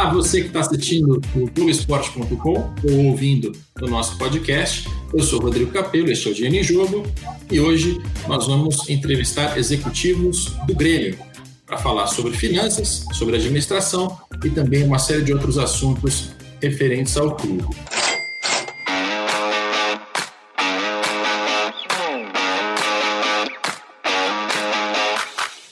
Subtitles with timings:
[0.00, 3.52] Olá, você que está assistindo o Globoesporte.com ou ouvindo
[3.82, 4.88] o nosso podcast.
[5.12, 7.06] Eu sou Rodrigo Capello, este é o Dinheiro em Jogo
[7.50, 11.18] e hoje nós vamos entrevistar executivos do Grêmio
[11.66, 16.30] para falar sobre finanças, sobre administração e também uma série de outros assuntos
[16.62, 17.68] referentes ao clube.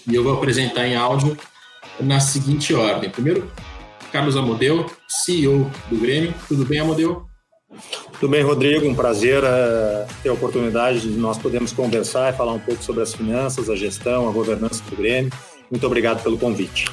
[0.07, 1.35] E eu vou apresentar em áudio
[1.99, 3.09] na seguinte ordem.
[3.09, 3.51] Primeiro,
[4.13, 6.35] Carlos Amodeu, CEO do Grêmio.
[6.47, 7.27] Tudo bem, Amodeu?
[8.19, 8.87] Tudo bem, Rodrigo.
[8.87, 13.03] Um prazer uh, ter a oportunidade de nós podermos conversar e falar um pouco sobre
[13.03, 15.31] as finanças, a gestão, a governança do Grêmio.
[15.71, 16.87] Muito obrigado pelo convite.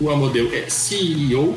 [0.00, 1.54] O Amodeu é CEO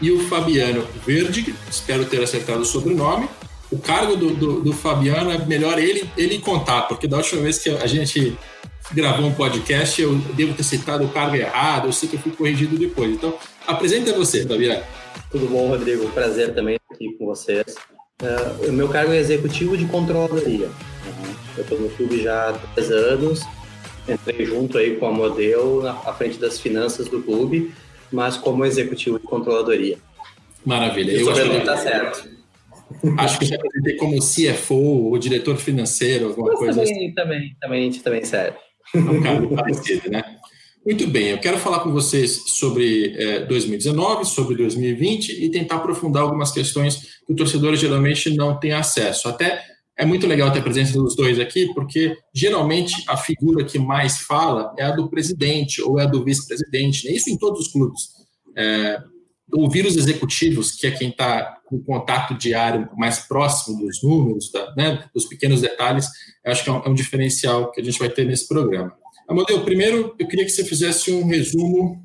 [0.00, 3.28] e o Fabiano Verde, espero ter acertado o sobrenome.
[3.70, 7.58] O cargo do, do, do Fabiano é melhor ele, ele contar, porque da última vez
[7.58, 8.36] que a gente
[8.94, 12.32] gravou um podcast, eu devo ter citado o cargo errado, eu sei que eu fui
[12.32, 13.10] corrigido depois.
[13.10, 14.82] Então, apresenta você, Fabiano.
[15.30, 16.08] Tudo bom, Rodrigo?
[16.10, 17.74] Prazer também estar aqui com vocês.
[18.22, 20.66] Uh, o meu cargo é executivo de controladoria.
[20.66, 21.34] Uhum.
[21.56, 23.42] Eu estou no clube já há três anos,
[24.08, 27.72] entrei junto aí com a Model à frente das finanças do clube,
[28.12, 29.98] mas como executivo de controladoria.
[30.64, 31.12] Maravilha.
[31.12, 32.30] Eu acho que está certo.
[33.18, 37.14] Acho que já apresentei como CFO ou diretor financeiro, alguma mas coisa também, assim.
[37.14, 38.58] Também, também, também serve.
[38.94, 40.22] É um parecido, né?
[40.84, 46.24] Muito bem, eu quero falar com vocês sobre é, 2019, sobre 2020 e tentar aprofundar
[46.24, 49.28] algumas questões que o torcedor geralmente não tem acesso.
[49.28, 49.62] Até
[49.96, 54.18] é muito legal ter a presença dos dois aqui, porque geralmente a figura que mais
[54.18, 57.14] fala é a do presidente ou é a do vice-presidente, né?
[57.14, 58.08] isso em todos os clubes.
[58.56, 58.98] É,
[59.52, 64.74] ouvir os executivos, que é quem está com contato diário mais próximo dos números, da,
[64.74, 66.06] né, dos pequenos detalhes,
[66.44, 68.92] acho que é um, é um, diferencial que a gente vai ter nesse programa.
[69.28, 72.02] Amadeu, primeiro eu queria que você fizesse um resumo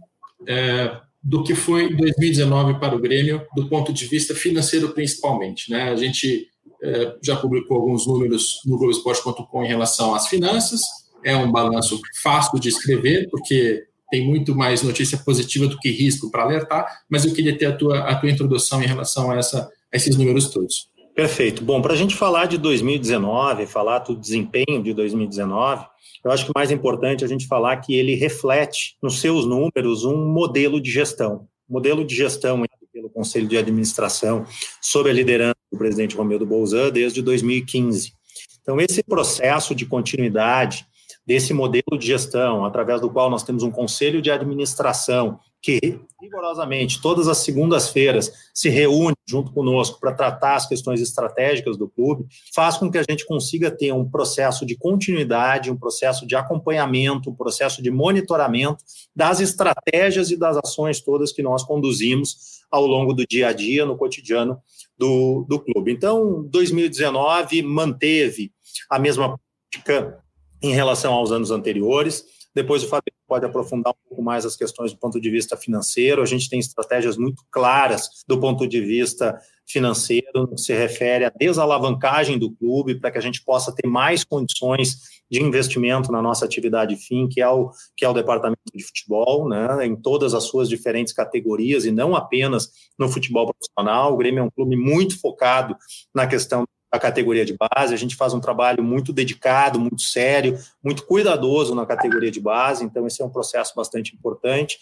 [0.48, 5.72] é, do que foi 2019 para o Grêmio, do ponto de vista financeiro principalmente.
[5.72, 5.90] Né?
[5.90, 6.48] A gente
[6.84, 10.82] é, já publicou alguns números no Globoesporte.com em relação às finanças,
[11.24, 16.32] é um balanço fácil de escrever, porque tem muito mais notícia positiva do que risco
[16.32, 19.70] para alertar, mas eu queria ter a tua, a tua introdução em relação a, essa,
[19.94, 20.90] a esses números todos.
[21.16, 21.64] Perfeito.
[21.64, 25.86] Bom, para a gente falar de 2019, falar do desempenho de 2019,
[26.24, 30.32] eu acho que mais importante a gente falar que ele reflete nos seus números um
[30.32, 31.48] modelo de gestão.
[31.68, 32.64] Modelo de gestão
[32.94, 34.46] pelo Conselho de Administração
[34.82, 38.14] sob a liderança do presidente Romeu do Bolzan desde 2015.
[38.62, 40.86] Então, esse processo de continuidade
[41.28, 47.02] desse modelo de gestão, através do qual nós temos um conselho de administração que rigorosamente
[47.02, 52.78] todas as segundas-feiras se reúne junto conosco para tratar as questões estratégicas do clube, faz
[52.78, 57.36] com que a gente consiga ter um processo de continuidade, um processo de acompanhamento, um
[57.36, 58.84] processo de monitoramento
[59.14, 63.86] das estratégias e das ações todas que nós conduzimos ao longo do dia a dia,
[63.86, 64.62] no cotidiano
[64.98, 65.92] do, do clube.
[65.92, 68.52] Então, 2019 manteve
[68.90, 69.38] a mesma
[69.70, 70.24] política
[70.62, 72.26] em relação aos anos anteriores.
[72.54, 76.24] Depois o Fábio pode aprofundar um pouco mais as questões do ponto de vista financeiro.
[76.24, 81.26] A gente tem estratégias muito claras do ponto de vista financeiro, no que se refere
[81.26, 84.96] à desalavancagem do clube, para que a gente possa ter mais condições
[85.30, 89.48] de investimento na nossa atividade fim, que é o, que é o departamento de futebol,
[89.48, 94.14] né, em todas as suas diferentes categorias e não apenas no futebol profissional.
[94.14, 95.76] O Grêmio é um clube muito focado
[96.16, 97.94] na questão a categoria de base.
[97.94, 102.84] A gente faz um trabalho muito dedicado, muito sério, muito cuidadoso na categoria de base,
[102.84, 104.80] então esse é um processo bastante importante.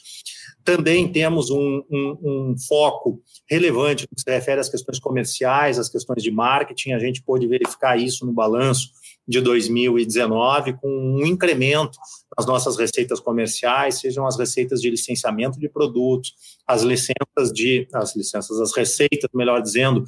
[0.63, 5.89] Também temos um, um, um foco relevante no que se refere às questões comerciais, às
[5.89, 6.93] questões de marketing.
[6.93, 8.89] A gente pôde verificar isso no balanço
[9.27, 11.97] de 2019, com um incremento
[12.37, 16.33] nas nossas receitas comerciais, sejam as receitas de licenciamento de produtos,
[16.67, 20.03] as licenças de, as licenças, as receitas, melhor dizendo,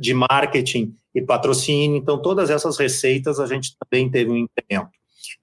[0.00, 1.96] de marketing e patrocínio.
[1.96, 4.90] Então, todas essas receitas a gente também teve um incremento.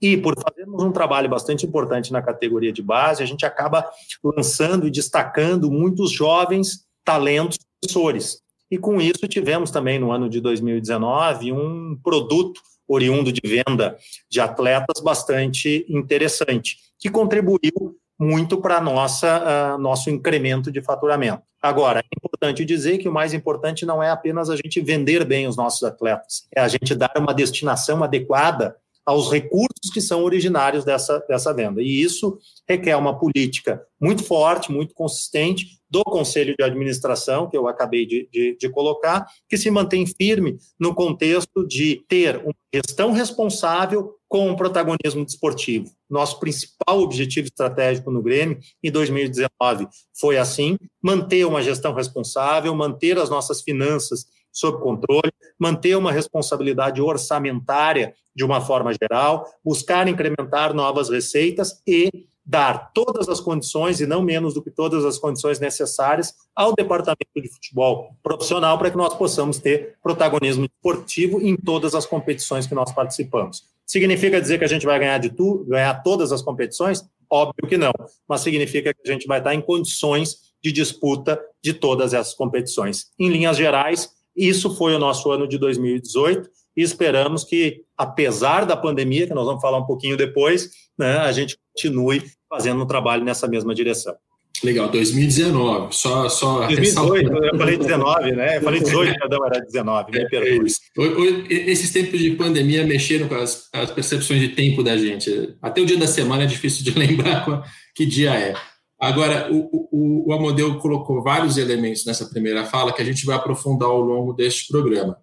[0.02, 3.86] E por fazermos um trabalho bastante importante na categoria de base, a gente acaba
[4.24, 8.40] lançando e destacando muitos jovens talentos professores.
[8.70, 13.98] E com isso tivemos também no ano de 2019 um produto oriundo de venda
[14.30, 21.42] de atletas bastante interessante, que contribuiu muito para nossa uh, nosso incremento de faturamento.
[21.62, 22.04] Agora, é
[22.42, 25.84] importante dizer que o mais importante não é apenas a gente vender bem os nossos
[25.84, 31.54] atletas, é a gente dar uma destinação adequada aos recursos que são originários dessa, dessa
[31.54, 31.82] venda.
[31.82, 37.68] E isso requer uma política muito forte, muito consistente do Conselho de Administração, que eu
[37.68, 43.12] acabei de, de, de, colocar, que se mantém firme no contexto de ter uma gestão
[43.12, 45.92] responsável com o protagonismo desportivo.
[46.10, 53.20] Nosso principal objetivo estratégico no Grêmio em 2019 foi assim: manter uma gestão responsável, manter
[53.20, 60.74] as nossas finanças sob controle, manter uma responsabilidade orçamentária de uma forma geral, buscar incrementar
[60.74, 62.10] novas receitas e
[62.46, 67.30] dar todas as condições, e não menos do que todas as condições necessárias, ao departamento
[67.36, 72.76] de futebol profissional para que nós possamos ter protagonismo esportivo em todas as competições que
[72.76, 73.64] nós participamos.
[73.86, 77.04] Significa dizer que a gente vai ganhar de tudo, ganhar todas as competições?
[77.30, 77.94] Óbvio que não,
[78.28, 83.08] mas significa que a gente vai estar em condições de disputa de todas essas competições.
[83.20, 86.50] Em linhas gerais, isso foi o nosso ano de 2018
[86.82, 91.32] e esperamos que, apesar da pandemia, que nós vamos falar um pouquinho depois, né, a
[91.32, 94.16] gente continue fazendo um trabalho nessa mesma direção.
[94.64, 98.58] Legal, 2019, só, só 2018, eu falei 19, né?
[98.58, 100.72] Eu falei 18, perdão, era 19, me é, perdoe.
[101.00, 105.56] É esses tempos de pandemia mexeram com as, as, percepções de tempo da gente.
[105.62, 107.64] Até o dia da semana é difícil de lembrar
[107.96, 108.54] que dia é.
[109.00, 113.36] Agora, o, o, o Amodeu colocou vários elementos nessa primeira fala que a gente vai
[113.36, 115.18] aprofundar ao longo deste programa.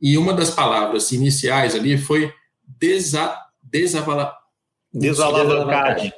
[0.00, 2.32] E uma das palavras iniciais ali foi
[2.66, 4.34] desa, desavala,
[4.92, 6.12] desalavancagem.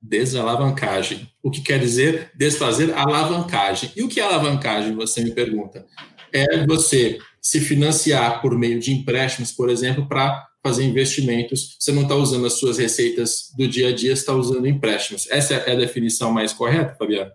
[0.00, 1.30] Desalavancagem.
[1.42, 3.90] O que quer dizer desfazer alavancagem.
[3.96, 5.86] E o que é alavancagem, você me pergunta?
[6.32, 11.76] É você se financiar por meio de empréstimos, por exemplo, para fazer investimentos.
[11.78, 15.30] Você não está usando as suas receitas do dia a dia, está usando empréstimos.
[15.30, 17.30] Essa é a definição mais correta, Fabiano?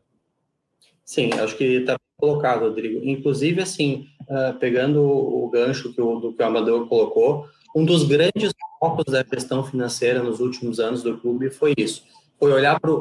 [1.05, 3.01] Sim, acho que está colocado, Rodrigo.
[3.03, 8.03] Inclusive, assim, uh, pegando o gancho que o, do que o Amador colocou, um dos
[8.03, 12.03] grandes focos da gestão financeira nos últimos anos do clube foi isso.
[12.39, 12.91] Foi olhar para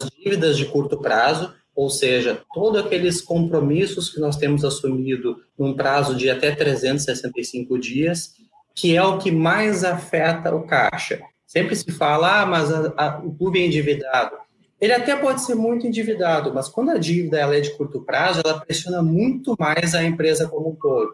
[0.00, 5.74] as dívidas de curto prazo, ou seja, todos aqueles compromissos que nós temos assumido num
[5.74, 8.34] prazo de até 365 dias,
[8.74, 11.20] que é o que mais afeta o caixa.
[11.46, 14.36] Sempre se fala, ah, mas a, a, o clube é endividado.
[14.80, 18.40] Ele até pode ser muito endividado, mas quando a dívida ela é de curto prazo,
[18.42, 21.10] ela pressiona muito mais a empresa como um todo.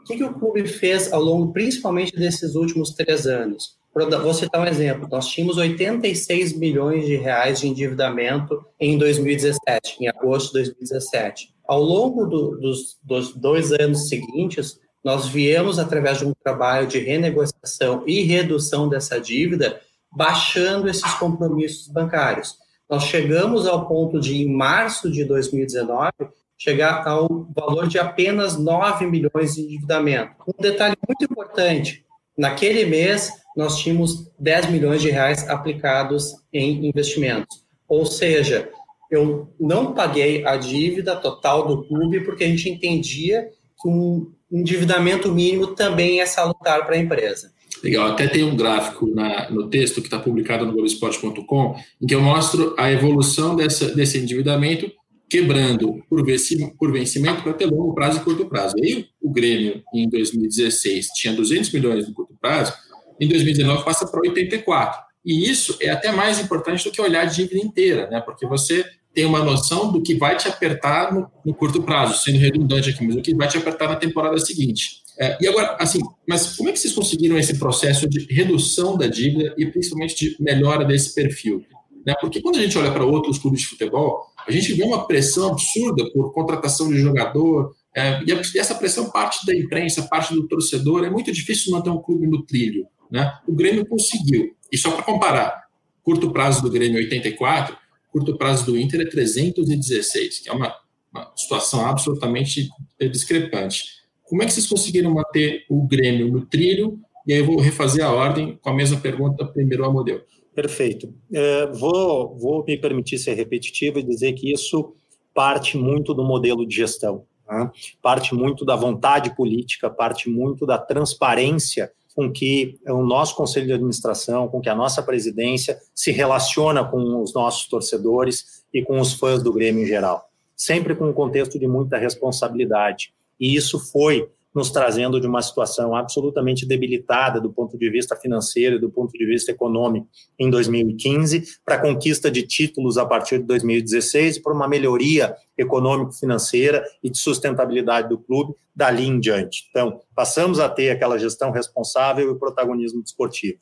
[0.00, 3.76] O que, que o clube fez ao longo, principalmente desses últimos três anos?
[4.22, 5.08] Vou citar um exemplo.
[5.10, 11.54] Nós tínhamos 86 milhões de reais de endividamento em 2017, em agosto de 2017.
[11.66, 16.98] Ao longo do, dos, dos dois anos seguintes, nós viemos, através de um trabalho de
[16.98, 19.80] renegociação e redução dessa dívida,
[20.12, 22.65] baixando esses compromissos bancários.
[22.88, 26.12] Nós chegamos ao ponto de, em março de 2019,
[26.56, 30.34] chegar ao valor de apenas 9 milhões de endividamento.
[30.46, 32.04] Um detalhe muito importante:
[32.36, 37.64] naquele mês, nós tínhamos 10 milhões de reais aplicados em investimentos.
[37.88, 38.70] Ou seja,
[39.10, 43.48] eu não paguei a dívida total do clube porque a gente entendia
[43.80, 47.52] que um endividamento mínimo também é salutar para a empresa.
[47.86, 52.16] Legal, até tem um gráfico na, no texto que está publicado no Globoesporte.com, em que
[52.16, 54.90] eu mostro a evolução dessa, desse endividamento
[55.30, 58.74] quebrando por vencimento, por vencimento para ter longo prazo e curto prazo.
[58.82, 62.72] Aí o Grêmio, em 2016, tinha 200 milhões no curto prazo,
[63.20, 65.00] em 2019 passa para 84.
[65.24, 68.20] E isso é até mais importante do que olhar a dívida inteira, né?
[68.20, 68.84] porque você
[69.14, 73.06] tem uma noção do que vai te apertar no, no curto prazo, sendo redundante aqui,
[73.06, 75.05] mas o que vai te apertar na temporada seguinte.
[75.18, 79.06] É, e agora, assim, mas como é que vocês conseguiram esse processo de redução da
[79.06, 81.64] dívida e principalmente de melhora desse perfil?
[82.06, 82.14] Né?
[82.20, 85.50] Porque quando a gente olha para outros clubes de futebol, a gente vê uma pressão
[85.50, 91.04] absurda por contratação de jogador, é, e essa pressão parte da imprensa, parte do torcedor,
[91.04, 92.86] é muito difícil manter um clube no trilho.
[93.10, 93.32] Né?
[93.48, 94.54] O Grêmio conseguiu.
[94.70, 95.64] E só para comparar,
[96.02, 97.76] curto prazo do Grêmio 84,
[98.12, 100.74] curto prazo do Inter é 316, que é uma,
[101.12, 102.68] uma situação absolutamente
[103.10, 103.95] discrepante.
[104.28, 106.98] Como é que vocês conseguiram manter o Grêmio no trilho?
[107.26, 110.22] E aí eu vou refazer a ordem com a mesma pergunta primeiro ao modelo.
[110.54, 111.12] Perfeito.
[111.32, 114.94] É, vou, vou me permitir ser repetitivo e dizer que isso
[115.34, 117.70] parte muito do modelo de gestão, né?
[118.00, 123.74] parte muito da vontade política, parte muito da transparência com que o nosso conselho de
[123.74, 129.12] administração, com que a nossa presidência se relaciona com os nossos torcedores e com os
[129.12, 130.30] fãs do Grêmio em geral.
[130.56, 133.12] Sempre com um contexto de muita responsabilidade.
[133.38, 138.76] E isso foi nos trazendo de uma situação absolutamente debilitada do ponto de vista financeiro
[138.76, 143.38] e do ponto de vista econômico em 2015, para a conquista de títulos a partir
[143.38, 149.66] de 2016 e para uma melhoria econômico-financeira e de sustentabilidade do clube dali em diante.
[149.68, 153.58] Então, passamos a ter aquela gestão responsável e protagonismo desportivo.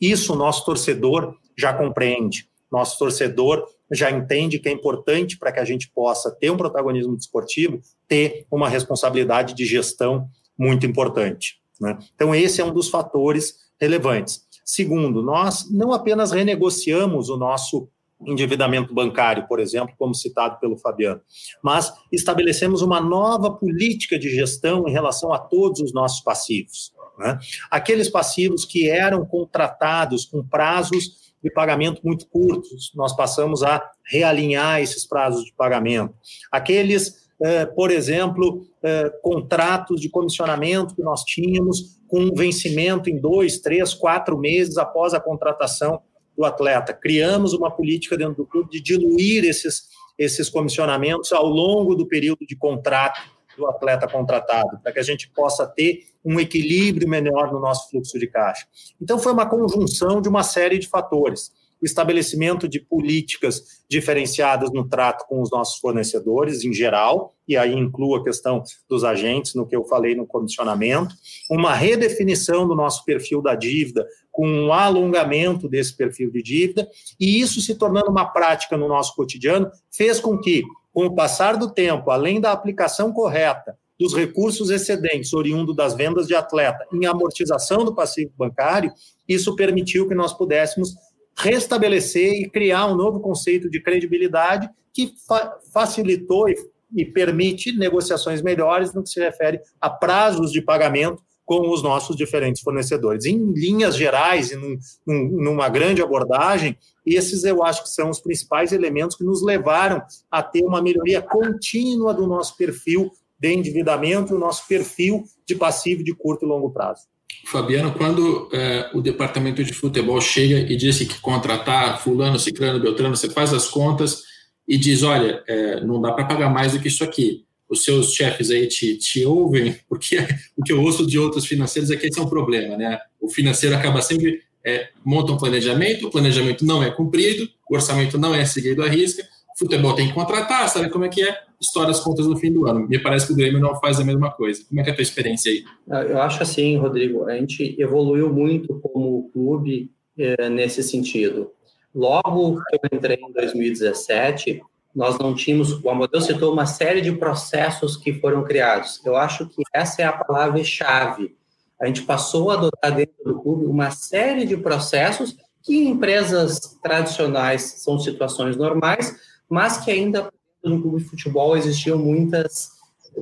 [0.00, 2.48] Isso o nosso torcedor já compreende.
[2.72, 7.16] Nosso torcedor já entende que é importante para que a gente possa ter um protagonismo
[7.16, 10.28] desportivo, ter uma responsabilidade de gestão
[10.58, 11.60] muito importante.
[11.80, 11.98] Né?
[12.14, 14.46] Então, esse é um dos fatores relevantes.
[14.64, 17.88] Segundo, nós não apenas renegociamos o nosso
[18.26, 21.20] endividamento bancário, por exemplo, como citado pelo Fabiano,
[21.62, 26.92] mas estabelecemos uma nova política de gestão em relação a todos os nossos passivos.
[27.18, 27.38] Né?
[27.70, 34.80] Aqueles passivos que eram contratados com prazos de pagamento muito curtos, nós passamos a realinhar
[34.80, 36.14] esses prazos de pagamento.
[36.50, 43.20] Aqueles, eh, por exemplo, eh, contratos de comissionamento que nós tínhamos com um vencimento em
[43.20, 46.00] dois, três, quatro meses após a contratação
[46.36, 46.92] do atleta.
[46.92, 52.46] Criamos uma política dentro do clube de diluir esses, esses comissionamentos ao longo do período
[52.46, 53.20] de contrato
[53.56, 58.18] do atleta contratado, para que a gente possa ter um equilíbrio melhor no nosso fluxo
[58.18, 58.66] de caixa.
[59.00, 61.50] Então, foi uma conjunção de uma série de fatores.
[61.80, 67.72] O estabelecimento de políticas diferenciadas no trato com os nossos fornecedores em geral, e aí
[67.72, 71.14] incluo a questão dos agentes, no que eu falei no comissionamento,
[71.50, 76.86] uma redefinição do nosso perfil da dívida, com um alongamento desse perfil de dívida,
[77.18, 81.56] e isso se tornando uma prática no nosso cotidiano, fez com que com o passar
[81.56, 87.04] do tempo, além da aplicação correta dos recursos excedentes oriundo das vendas de atleta em
[87.06, 88.92] amortização do passivo bancário,
[89.28, 90.94] isso permitiu que nós pudéssemos
[91.36, 96.56] restabelecer e criar um novo conceito de credibilidade que fa facilitou e,
[96.96, 102.14] e permite negociações melhores no que se refere a prazos de pagamento com os nossos
[102.14, 103.24] diferentes fornecedores.
[103.24, 104.76] Em linhas gerais e num,
[105.06, 106.76] num, numa grande abordagem,
[107.06, 111.22] esses eu acho que são os principais elementos que nos levaram a ter uma melhoria
[111.22, 116.70] contínua do nosso perfil de endividamento, o nosso perfil de passivo de curto e longo
[116.70, 117.02] prazo.
[117.46, 123.16] Fabiano, quando é, o departamento de futebol chega e disse que contratar fulano, ciclano, beltrano,
[123.16, 124.22] você faz as contas
[124.66, 128.14] e diz, olha, é, não dá para pagar mais do que isso aqui os seus
[128.14, 130.16] chefes aí te, te ouvem, porque
[130.56, 132.98] o que eu ouço de outros financeiros é que esse é um problema, né?
[133.20, 138.16] O financeiro acaba sempre é, monta um planejamento, o planejamento não é cumprido, o orçamento
[138.16, 139.26] não é seguido à risca,
[139.58, 141.36] futebol tem que contratar, sabe como é que é?
[141.60, 142.86] Estoura as contas no fim do ano.
[142.86, 144.64] Me parece que o Grêmio não faz a mesma coisa.
[144.68, 145.64] Como é que é a tua experiência aí?
[146.08, 151.50] Eu acho assim, Rodrigo, a gente evoluiu muito como clube é, nesse sentido.
[151.94, 154.62] Logo que eu entrei em 2017,
[154.94, 159.00] nós não tínhamos, o Amodeu citou uma série de processos que foram criados.
[159.04, 161.36] Eu acho que essa é a palavra-chave.
[161.80, 166.78] A gente passou a adotar dentro do clube uma série de processos que em empresas
[166.82, 169.16] tradicionais são situações normais,
[169.48, 170.30] mas que ainda
[170.62, 172.72] no clube de futebol existiam muitas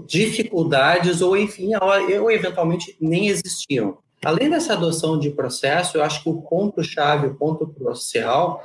[0.07, 1.71] dificuldades ou, enfim,
[2.21, 3.99] ou eventualmente nem existiam.
[4.25, 8.61] Além dessa adoção de processo, eu acho que o ponto-chave, o ponto crucial,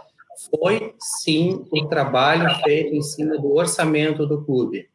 [0.49, 4.89] foi sim o trabalho feito em cima do orçamento do clube.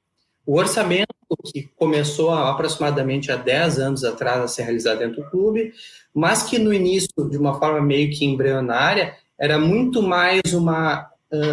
[0.44, 1.06] O orçamento
[1.52, 5.72] que começou aproximadamente há 10 anos atrás a ser realizado dentro do clube,
[6.14, 11.10] mas que no início, de uma forma meio que embrionária, era muito mais uma,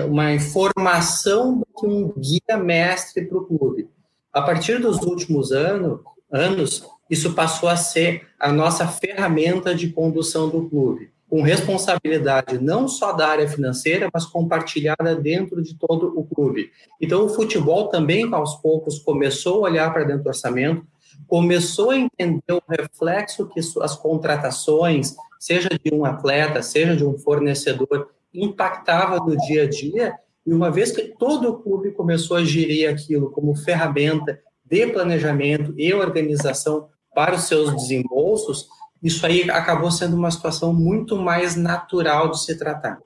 [0.10, 3.90] uma informação do que um guia mestre para o clube.
[4.32, 10.50] A partir dos últimos ano, anos, isso passou a ser a nossa ferramenta de condução
[10.50, 16.24] do clube com responsabilidade não só da área financeira, mas compartilhada dentro de todo o
[16.24, 16.70] clube.
[17.02, 20.86] Então, o futebol também, aos poucos, começou a olhar para dentro do orçamento,
[21.26, 27.18] começou a entender o reflexo que as contratações, seja de um atleta, seja de um
[27.18, 30.14] fornecedor, impactava no dia a dia,
[30.46, 35.74] e uma vez que todo o clube começou a gerir aquilo como ferramenta de planejamento
[35.78, 38.68] e organização para os seus desembolsos,
[39.02, 43.00] isso aí acabou sendo uma situação muito mais natural de se tratar.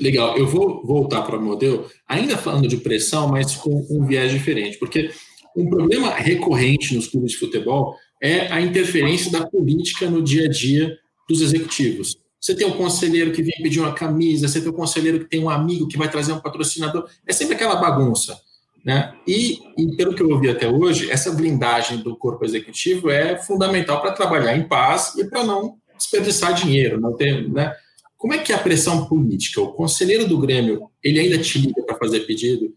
[0.00, 4.32] Legal, eu vou voltar para o modelo, ainda falando de pressão, mas com um viés
[4.32, 5.10] diferente, porque
[5.56, 10.50] um problema recorrente nos clubes de futebol é a interferência da política no dia a
[10.50, 10.96] dia
[11.28, 12.23] dos executivos.
[12.44, 15.42] Você tem um conselheiro que vem pedir uma camisa, você tem um conselheiro que tem
[15.42, 18.38] um amigo que vai trazer um patrocinador, é sempre aquela bagunça.
[18.84, 19.14] Né?
[19.26, 24.02] E, e, pelo que eu ouvi até hoje, essa blindagem do corpo executivo é fundamental
[24.02, 27.00] para trabalhar em paz e para não desperdiçar dinheiro.
[27.00, 27.74] Não ter, né?
[28.18, 29.62] Como é que é a pressão política?
[29.62, 32.74] O conselheiro do Grêmio, ele ainda te liga para fazer pedido?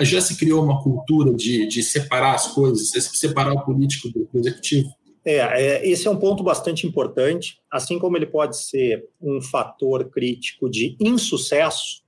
[0.00, 4.38] Já se criou uma cultura de, de separar as coisas, separar o político do, do
[4.38, 4.88] executivo?
[5.24, 10.10] É, é, esse é um ponto bastante importante, assim como ele pode ser um fator
[10.10, 12.02] crítico de insucesso,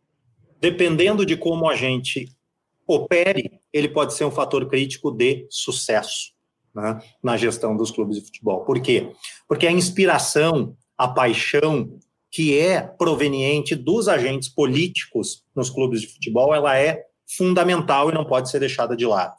[0.60, 2.28] dependendo de como a gente
[2.86, 6.32] opere, ele pode ser um fator crítico de sucesso
[6.74, 8.64] né, na gestão dos clubes de futebol.
[8.64, 9.12] Por quê?
[9.48, 11.98] Porque a inspiração, a paixão
[12.30, 17.04] que é proveniente dos agentes políticos nos clubes de futebol, ela é
[17.36, 19.34] fundamental e não pode ser deixada de lado.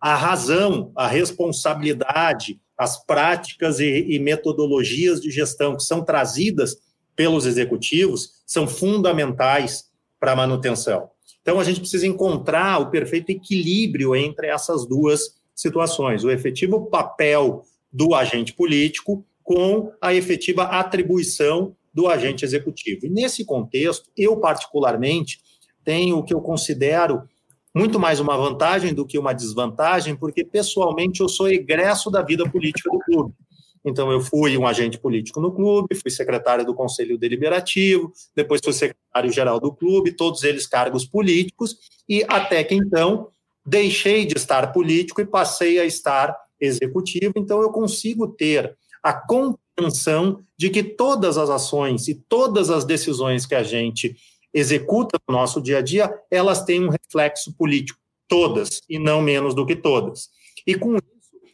[0.00, 6.78] A razão, a responsabilidade, as práticas e, e metodologias de gestão que são trazidas
[7.14, 11.10] pelos executivos são fundamentais para a manutenção.
[11.42, 17.64] Então, a gente precisa encontrar o perfeito equilíbrio entre essas duas situações: o efetivo papel
[17.92, 23.04] do agente político com a efetiva atribuição do agente executivo.
[23.04, 25.38] E nesse contexto, eu particularmente
[25.84, 27.28] tenho o que eu considero
[27.74, 32.48] muito mais uma vantagem do que uma desvantagem, porque pessoalmente eu sou egresso da vida
[32.48, 33.34] política do clube.
[33.84, 38.74] Então, eu fui um agente político no clube, fui secretário do Conselho Deliberativo, depois fui
[38.74, 41.76] secretário-geral do clube, todos eles cargos políticos,
[42.08, 43.28] e até que então
[43.64, 47.32] deixei de estar político e passei a estar executivo.
[47.36, 53.46] Então, eu consigo ter a compreensão de que todas as ações e todas as decisões
[53.46, 54.14] que a gente
[54.52, 59.54] executa no nosso dia a dia, elas têm um reflexo político, todas, e não menos
[59.54, 60.28] do que todas.
[60.66, 61.10] E com isso,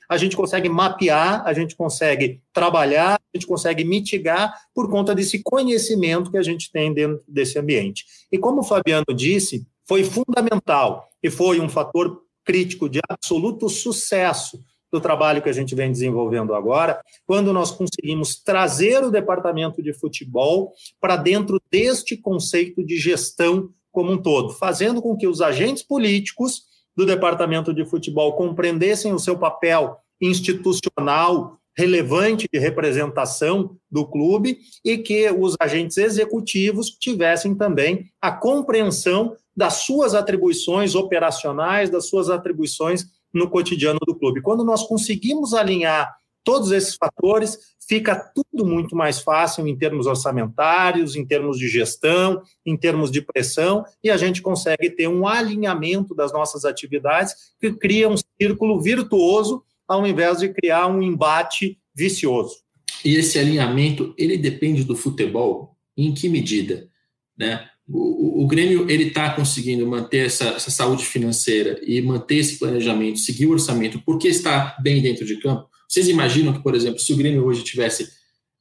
[0.08, 5.42] a gente consegue mapear, a gente consegue trabalhar, a gente consegue mitigar por conta desse
[5.42, 8.04] conhecimento que a gente tem dentro desse ambiente.
[8.30, 14.60] E como o Fabiano disse, foi fundamental e foi um fator crítico de absoluto sucesso
[14.92, 19.92] do trabalho que a gente vem desenvolvendo agora, quando nós conseguimos trazer o departamento de
[19.92, 25.82] futebol para dentro deste conceito de gestão como um todo, fazendo com que os agentes
[25.82, 26.62] políticos
[26.94, 34.96] do departamento de futebol compreendessem o seu papel institucional relevante de representação do clube e
[34.96, 43.04] que os agentes executivos tivessem também a compreensão das suas atribuições operacionais, das suas atribuições
[43.36, 44.40] no cotidiano do clube.
[44.40, 51.16] Quando nós conseguimos alinhar todos esses fatores, fica tudo muito mais fácil em termos orçamentários,
[51.16, 56.14] em termos de gestão, em termos de pressão, e a gente consegue ter um alinhamento
[56.14, 62.58] das nossas atividades que cria um círculo virtuoso, ao invés de criar um embate vicioso.
[63.04, 65.76] E esse alinhamento, ele depende do futebol?
[65.96, 66.88] Em que medida?
[67.36, 67.68] Né?
[67.88, 73.18] O, o Grêmio ele está conseguindo manter essa, essa, saúde financeira e manter esse planejamento,
[73.18, 75.68] seguir o orçamento, porque está bem dentro de campo.
[75.88, 78.08] Vocês imaginam que, por exemplo, se o Grêmio hoje tivesse,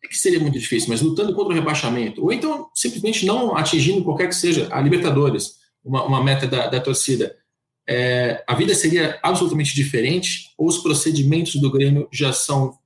[0.03, 4.03] é que seria muito difícil, mas lutando contra o rebaixamento, ou então simplesmente não atingindo
[4.03, 7.35] qualquer que seja a Libertadores, uma, uma meta da, da torcida,
[7.87, 10.51] é, a vida seria absolutamente diferente?
[10.57, 12.77] Ou os procedimentos do Grêmio já são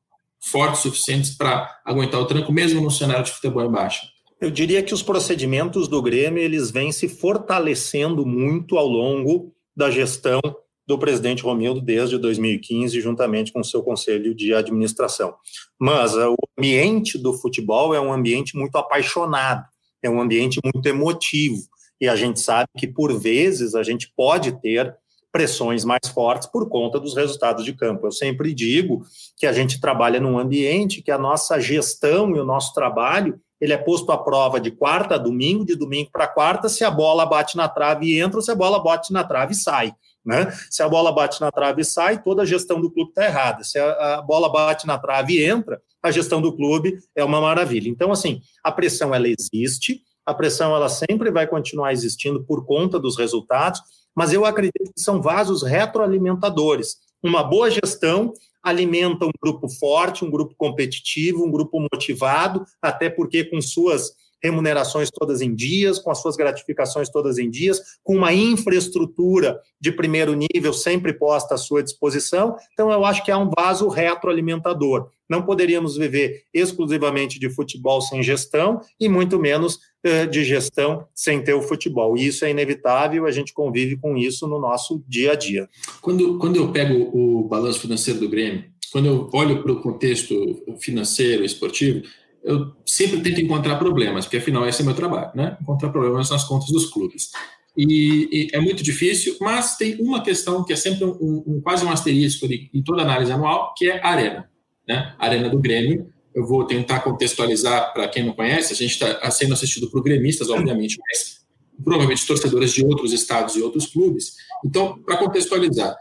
[0.42, 4.02] fortes o suficientes para aguentar o tranco, mesmo no cenário de futebol em baixa?
[4.42, 9.92] Eu diria que os procedimentos do Grêmio eles vêm se fortalecendo muito ao longo da
[9.92, 10.40] gestão
[10.88, 15.36] do presidente Romildo desde 2015, juntamente com o seu conselho de administração.
[15.78, 19.66] Mas uh, o ambiente do futebol é um ambiente muito apaixonado,
[20.02, 21.62] é um ambiente muito emotivo,
[22.00, 24.96] e a gente sabe que, por vezes, a gente pode ter
[25.32, 28.08] pressões mais fortes por conta dos resultados de campo.
[28.08, 29.04] Eu sempre digo
[29.38, 33.74] que a gente trabalha num ambiente que a nossa gestão e o nosso trabalho ele
[33.74, 37.26] é posto à prova de quarta a domingo, de domingo para quarta, se a bola
[37.26, 39.94] bate na trave e entra, ou se a bola bate na trave e sai.
[40.26, 40.52] Né?
[40.70, 43.64] Se a bola bate na trave e sai, toda a gestão do clube está errada.
[43.64, 47.42] Se a, a, bola bate na trave e entra, a gestão do clube é uma
[47.42, 47.90] maravilha.
[47.90, 53.00] Então, assim, a pressão ela existe, a pressão ela sempre vai continuar existindo por conta
[53.00, 53.82] dos resultados,
[54.16, 56.98] mas eu acredito que são vasos retroalimentadores.
[57.24, 63.44] Uma boa gestão alimenta um grupo forte, um grupo competitivo, um grupo motivado, até porque
[63.44, 68.34] com suas remunerações todas em dias, com as suas gratificações todas em dias, com uma
[68.34, 72.56] infraestrutura de primeiro nível sempre posta à sua disposição.
[72.74, 75.10] Então, eu acho que há um vaso retroalimentador.
[75.30, 81.44] Não poderíamos viver exclusivamente de futebol sem gestão e muito menos eh, de gestão sem
[81.44, 82.18] ter o futebol.
[82.18, 85.70] E isso é inevitável, a gente convive com isso no nosso dia a dia.
[86.02, 90.34] Quando, quando eu pego o balanço financeiro do Grêmio, quando eu olho para o contexto
[90.80, 92.02] financeiro, esportivo,
[92.44, 95.58] eu sempre tento encontrar problemas, porque afinal esse é meu trabalho, né?
[95.62, 97.32] Encontrar problemas nas contas dos clubes.
[97.78, 101.86] E, e é muito difícil, mas tem uma questão que é sempre um, um quase
[101.86, 104.50] um asterisco de, em toda análise anual, que é a arena,
[104.88, 105.16] né?
[105.18, 106.08] A arena do Grêmio.
[106.34, 108.74] Eu vou tentar contextualizar para quem não conhece.
[108.74, 111.40] A gente está sendo assistido por gremistas, obviamente, mas
[111.84, 114.36] provavelmente torcedores de outros estados e outros clubes.
[114.64, 115.96] Então, para contextualizar,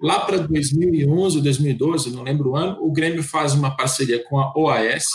[0.00, 4.38] lá para 2011 ou 2012, não lembro o ano, o Grêmio faz uma parceria com
[4.38, 5.06] a OAS,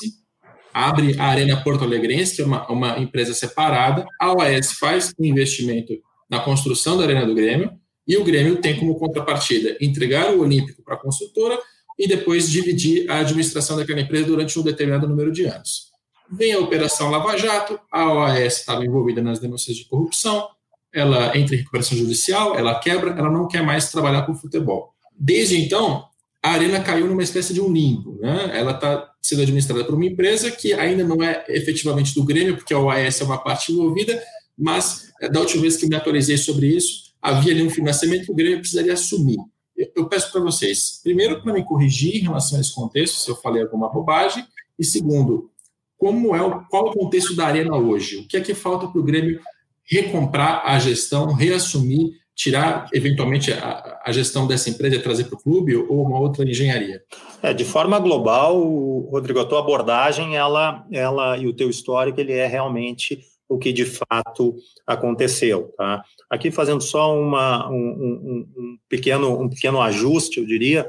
[0.77, 5.25] abre a Arena Porto Alegrense, que é uma, uma empresa separada, a OAS faz um
[5.25, 5.93] investimento
[6.29, 7.71] na construção da Arena do Grêmio,
[8.07, 11.57] e o Grêmio tem como contrapartida entregar o Olímpico para a construtora
[11.97, 15.87] e depois dividir a administração daquela empresa durante um determinado número de anos.
[16.31, 20.47] Vem a Operação Lava Jato, a OAS estava envolvida nas denúncias de corrupção,
[20.93, 24.93] ela entra em recuperação judicial, ela quebra, ela não quer mais trabalhar com futebol.
[25.19, 26.05] Desde então,
[26.43, 28.17] a Arena caiu numa espécie de um limbo.
[28.19, 28.51] Né?
[28.53, 32.73] Ela está sendo administrada por uma empresa que ainda não é efetivamente do Grêmio, porque
[32.73, 34.21] a OAS é uma parte envolvida,
[34.57, 38.31] mas eh, da última vez que me atualizei sobre isso, havia ali um financiamento que
[38.31, 39.37] o Grêmio precisaria assumir.
[39.95, 43.35] Eu peço para vocês, primeiro, para me corrigir em relação a esse contexto, se eu
[43.35, 44.45] falei alguma bobagem,
[44.79, 45.51] e segundo,
[45.97, 48.17] como é o, qual é o contexto da Arena hoje?
[48.17, 49.39] O que é que falta para o Grêmio
[49.83, 55.41] recomprar a gestão, reassumir, tirar eventualmente a, a gestão dessa empresa e trazer para o
[55.41, 57.01] clube ou uma outra engenharia?
[57.41, 58.55] É, de forma global,
[59.09, 63.19] Rodrigo, a tua abordagem, ela, ela e o teu histórico, ele é realmente
[63.49, 65.73] o que de fato aconteceu.
[65.75, 66.03] Tá?
[66.29, 70.87] Aqui fazendo só uma, um, um, um, pequeno, um pequeno ajuste, eu diria,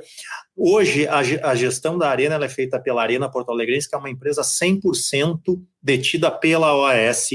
[0.61, 4.43] Hoje, a, gestão da Arena é feita pela Arena Porto Alegre, que é uma empresa
[4.43, 5.41] 100%
[5.81, 7.29] detida pela OAS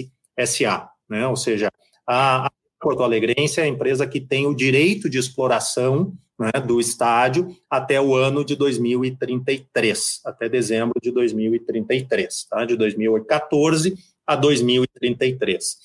[0.45, 1.25] SA, né?
[1.25, 1.69] ou seja,
[2.05, 2.51] a, a
[2.83, 8.01] Porto Alegrense é a empresa que tem o direito de exploração né, do estádio até
[8.01, 12.65] o ano de 2033, até dezembro de 2033, tá?
[12.65, 13.95] de 2014
[14.27, 15.77] a 2033.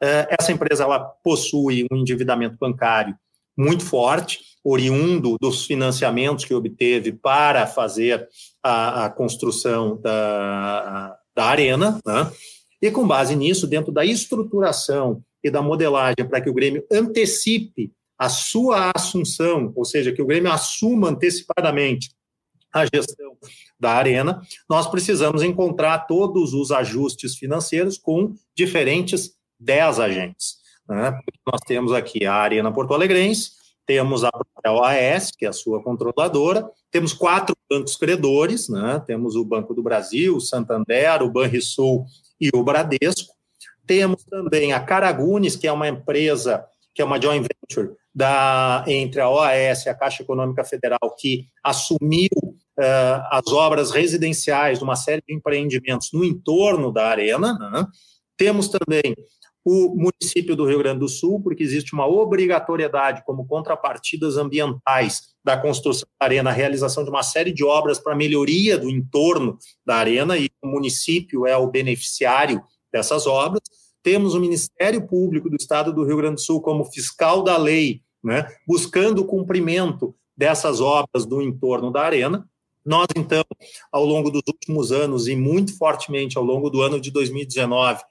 [0.00, 3.16] É, essa empresa ela possui um endividamento bancário
[3.56, 8.28] muito forte, oriundo dos financiamentos que obteve para fazer
[8.62, 12.30] a, a construção da, da arena, né?
[12.80, 17.92] e com base nisso, dentro da estruturação e da modelagem para que o Grêmio antecipe
[18.18, 22.10] a sua assunção, ou seja, que o Grêmio assuma antecipadamente
[22.72, 23.36] a gestão
[23.78, 30.56] da arena, nós precisamos encontrar todos os ajustes financeiros com diferentes 10 agentes.
[30.88, 31.16] Né?
[31.46, 33.52] Nós temos aqui a Arena Porto Alegrense,
[33.86, 34.30] temos a
[34.66, 39.00] OAS, que é a sua controladora, temos quatro bancos credores, né?
[39.06, 42.04] temos o Banco do Brasil, o Santander, o Banrisul
[42.40, 43.35] e o Bradesco,
[43.86, 49.20] temos também a Caragunes, que é uma empresa, que é uma joint venture da, entre
[49.20, 54.96] a OAS e a Caixa Econômica Federal, que assumiu uh, as obras residenciais de uma
[54.96, 57.52] série de empreendimentos no entorno da arena.
[57.58, 57.86] Né?
[58.36, 59.14] Temos também
[59.68, 65.56] o município do Rio Grande do Sul, porque existe uma obrigatoriedade como contrapartidas ambientais da
[65.56, 69.96] construção da arena, a realização de uma série de obras para melhoria do entorno da
[69.96, 72.62] arena, e o município é o beneficiário
[72.96, 73.62] dessas obras.
[74.02, 78.00] Temos o Ministério Público do Estado do Rio Grande do Sul como fiscal da lei,
[78.24, 82.48] né, buscando o cumprimento dessas obras do entorno da arena.
[82.84, 83.44] Nós, então,
[83.92, 88.02] ao longo dos últimos anos e muito fortemente ao longo do ano de 2019,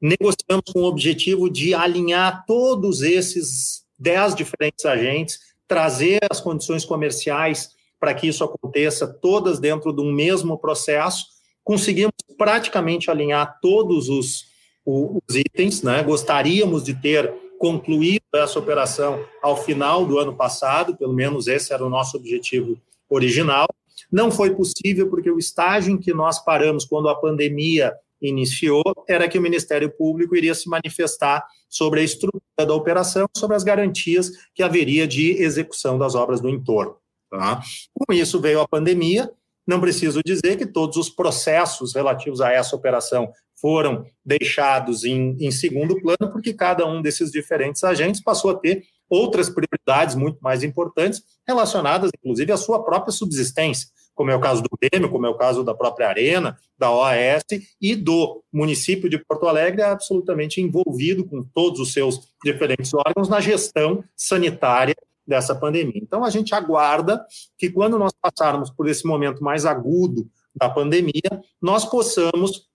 [0.00, 7.70] negociamos com o objetivo de alinhar todos esses dez diferentes agentes, trazer as condições comerciais
[7.98, 11.24] para que isso aconteça, todas dentro de um mesmo processo.
[11.64, 14.44] Conseguimos praticamente alinhar todos os,
[14.84, 16.02] os itens, né?
[16.02, 21.84] gostaríamos de ter concluído essa operação ao final do ano passado, pelo menos esse era
[21.84, 22.76] o nosso objetivo
[23.08, 23.66] original.
[24.12, 29.28] Não foi possível porque o estágio em que nós paramos quando a pandemia iniciou era
[29.28, 34.30] que o Ministério Público iria se manifestar sobre a estrutura da operação, sobre as garantias
[34.54, 36.96] que haveria de execução das obras do entorno.
[37.30, 37.60] Tá?
[37.92, 39.30] Com isso veio a pandemia.
[39.66, 45.50] Não preciso dizer que todos os processos relativos a essa operação foram deixados em, em
[45.50, 50.62] segundo plano, porque cada um desses diferentes agentes passou a ter outras prioridades muito mais
[50.62, 55.28] importantes, relacionadas, inclusive, à sua própria subsistência como é o caso do Grêmio, como é
[55.28, 57.44] o caso da própria Arena, da OAS
[57.80, 63.40] e do município de Porto Alegre, absolutamente envolvido com todos os seus diferentes órgãos na
[63.40, 64.94] gestão sanitária
[65.26, 66.00] dessa pandemia.
[66.02, 67.24] Então, a gente aguarda
[67.58, 72.68] que, quando nós passarmos por esse momento mais agudo da pandemia, nós possamos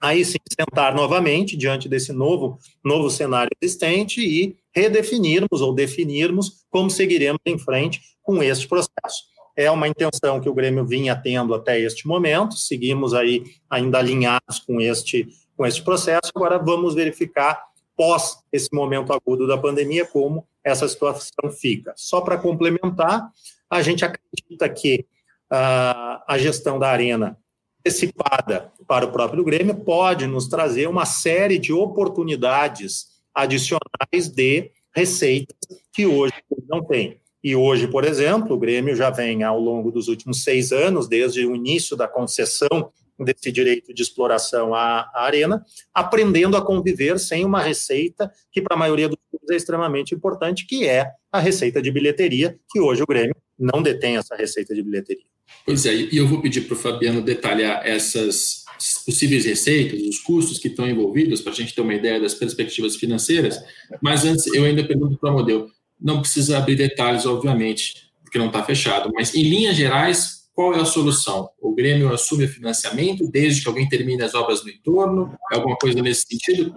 [0.00, 6.88] aí sim sentar novamente diante desse novo, novo cenário existente e redefinirmos ou definirmos como
[6.88, 9.28] seguiremos em frente com este processo.
[9.54, 14.58] É uma intenção que o Grêmio vinha tendo até este momento, seguimos aí ainda alinhados
[14.60, 16.30] com este, com este processo.
[16.34, 17.62] Agora vamos verificar,
[17.94, 21.92] pós esse momento agudo da pandemia, como essa situação fica.
[21.96, 23.30] Só para complementar,
[23.68, 25.06] a gente acredita que
[25.52, 27.38] uh, a gestão da Arena
[27.80, 35.56] antecipada para o próprio Grêmio pode nos trazer uma série de oportunidades adicionais de receitas
[35.92, 36.34] que hoje
[36.68, 37.20] não tem.
[37.42, 41.46] E hoje, por exemplo, o Grêmio já vem ao longo dos últimos seis anos, desde
[41.46, 47.44] o início da concessão desse direito de exploração à, à arena, aprendendo a conviver sem
[47.44, 49.18] uma receita que para a maioria dos
[49.50, 54.16] é extremamente importante, que é a receita de bilheteria, que hoje o Grêmio não detém
[54.16, 55.24] essa receita de bilheteria.
[55.64, 58.64] Pois é, e eu vou pedir para o Fabiano detalhar essas
[59.04, 62.96] possíveis receitas, os custos que estão envolvidos, para a gente ter uma ideia das perspectivas
[62.96, 63.62] financeiras.
[64.00, 65.70] Mas antes, eu ainda pergunto para o modelo.
[66.00, 70.80] Não precisa abrir detalhes, obviamente, porque não está fechado, mas em linhas gerais, qual é
[70.80, 71.50] a solução?
[71.60, 75.36] O Grêmio assume o financiamento desde que alguém termine as obras no entorno?
[75.52, 76.72] É alguma coisa nesse sentido?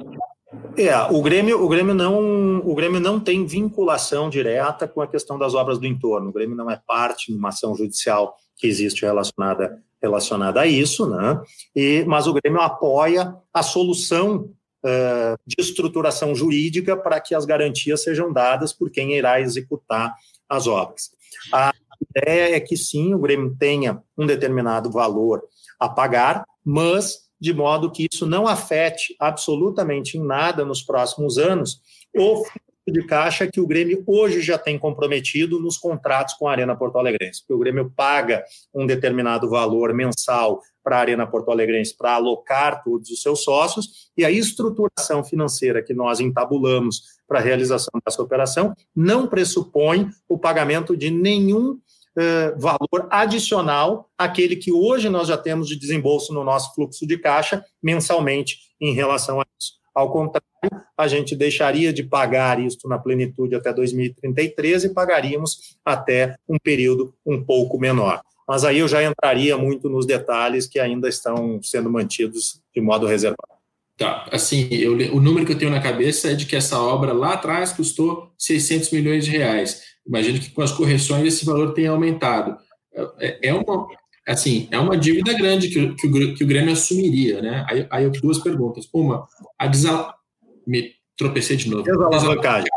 [0.77, 5.37] É, o Grêmio, o Grêmio não, o Grêmio não tem vinculação direta com a questão
[5.37, 6.29] das obras do entorno.
[6.29, 11.09] O Grêmio não é parte de uma ação judicial que existe relacionada relacionada a isso,
[11.09, 11.41] né?
[11.73, 14.49] E, mas o Grêmio apoia a solução
[14.83, 20.13] uh, de estruturação jurídica para que as garantias sejam dadas por quem irá executar
[20.49, 21.11] as obras.
[21.53, 25.41] A ideia é que sim, o Grêmio tenha um determinado valor
[25.79, 31.81] a pagar, mas de modo que isso não afete absolutamente em nada nos próximos anos
[32.15, 32.51] o fluxo
[32.87, 36.97] de caixa que o Grêmio hoje já tem comprometido nos contratos com a Arena Porto
[36.97, 37.41] Alegrense.
[37.41, 42.81] Porque o Grêmio paga um determinado valor mensal para a Arena Porto Alegrense para alocar
[42.81, 48.21] todos os seus sócios, e a estruturação financeira que nós entabulamos para a realização dessa
[48.21, 51.77] operação não pressupõe o pagamento de nenhum
[52.17, 57.17] eh, valor adicional àquele que hoje nós já temos de desembolso no nosso fluxo de
[57.17, 59.73] caixa mensalmente em relação a isso.
[59.95, 60.47] Ao contrário,
[60.97, 67.13] a gente deixaria de pagar isto na plenitude até 2033 e pagaríamos até um período
[67.25, 68.21] um pouco menor.
[68.47, 73.05] Mas aí eu já entraria muito nos detalhes que ainda estão sendo mantidos de modo
[73.05, 73.53] reservado.
[73.97, 77.13] Tá, assim, eu, o número que eu tenho na cabeça é de que essa obra
[77.13, 79.92] lá atrás custou 600 milhões de reais.
[80.05, 82.57] Imagino que com as correções esse valor tenha aumentado.
[83.19, 83.87] É, é uma,
[84.27, 87.65] assim, é uma dívida grande que, que, o, que o Grêmio assumiria, né?
[87.69, 88.87] Aí, aí duas perguntas.
[88.93, 90.13] Uma, a desal...
[90.67, 91.83] me tropecei de novo.
[91.83, 92.69] Desalavancagem.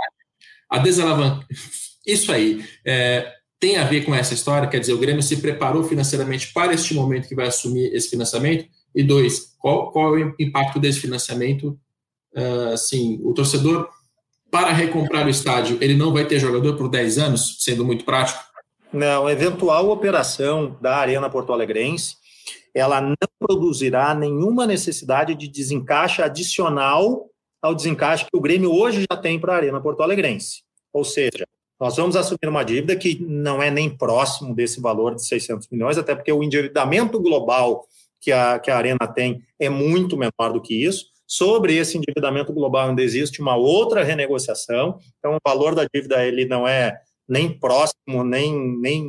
[0.71, 1.47] A desalavancagem.
[2.07, 2.65] Isso aí.
[2.85, 4.69] É, tem a ver com essa história?
[4.69, 8.69] Quer dizer, o Grêmio se preparou financeiramente para este momento que vai assumir esse financiamento?
[8.95, 11.79] E dois, qual, qual é o impacto desse financiamento?
[12.35, 13.89] Uh, assim, o torcedor
[14.51, 18.41] para recomprar o estádio, ele não vai ter jogador por 10 anos, sendo muito prático?
[18.93, 22.17] Não, eventual operação da Arena Porto Alegrense,
[22.75, 27.27] ela não produzirá nenhuma necessidade de desencaixe adicional
[27.61, 30.63] ao desencaixe que o Grêmio hoje já tem para a Arena Porto Alegrense.
[30.93, 31.47] Ou seja,
[31.81, 35.99] nós vamos assumir uma dívida que não é nem próximo desse valor de 600 milhões,
[35.99, 37.85] até porque o endividamento global
[38.21, 42.53] que a, que a Arena tem é muito menor do que isso sobre esse endividamento
[42.53, 47.59] global ainda existe uma outra renegociação, então o valor da dívida ele não é nem
[47.59, 49.09] próximo, nem, nem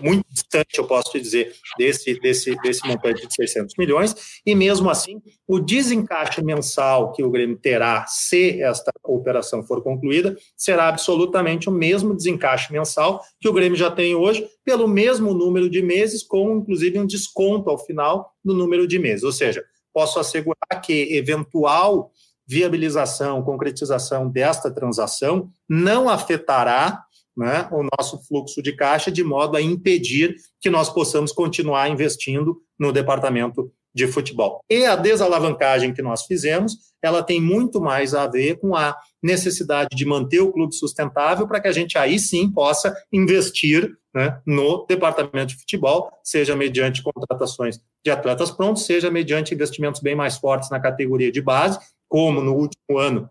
[0.00, 4.14] muito distante, eu posso te dizer, desse, desse, desse montante de 600 milhões,
[4.46, 10.36] e mesmo assim, o desencaixe mensal que o Grêmio terá se esta operação for concluída,
[10.56, 15.68] será absolutamente o mesmo desencaixe mensal que o Grêmio já tem hoje, pelo mesmo número
[15.68, 20.18] de meses, com inclusive um desconto ao final do número de meses, ou seja, posso
[20.18, 22.10] assegurar que eventual
[22.46, 27.04] viabilização, concretização desta transação não afetará
[27.36, 32.60] né, o nosso fluxo de caixa de modo a impedir que nós possamos continuar investindo
[32.78, 34.60] no departamento de futebol.
[34.70, 39.94] E a desalavancagem que nós fizemos, ela tem muito mais a ver com a necessidade
[39.94, 44.84] de manter o clube sustentável para que a gente aí sim possa investir né, no
[44.86, 50.70] departamento de futebol, seja mediante contratações de atletas prontos, seja mediante investimentos bem mais fortes
[50.70, 53.30] na categoria de base, como no último ano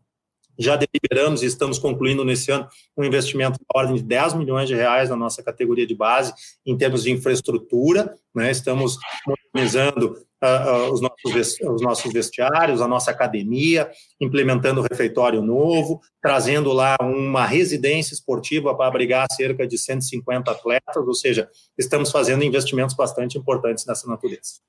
[0.60, 2.68] já deliberamos e estamos concluindo nesse ano
[2.98, 6.34] um investimento na ordem de 10 milhões de reais na nossa categoria de base
[6.66, 8.52] em termos de infraestrutura, né?
[8.52, 15.42] estamos modernizando uh, uh, os, nossos, os nossos vestiários, a nossa academia, implementando o refeitório
[15.42, 22.12] novo, trazendo lá uma residência esportiva para abrigar cerca de 150 atletas, ou seja, estamos
[22.12, 24.60] fazendo investimentos bastante importantes nessa natureza.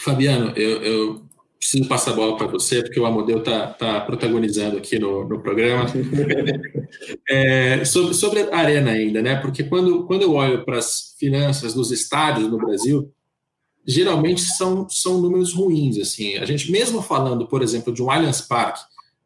[0.00, 1.28] Fabiano, eu, eu
[1.58, 5.40] preciso passar a bola para você, porque o Amodeu está tá protagonizando aqui no, no
[5.40, 5.86] programa.
[7.28, 9.36] é, sobre, sobre a arena ainda, né?
[9.36, 13.12] Porque quando, quando eu olho para as finanças dos estádios no Brasil,
[13.84, 15.98] geralmente são, são números ruins.
[15.98, 18.80] Assim, a gente mesmo falando, por exemplo, de um Allianz Parque,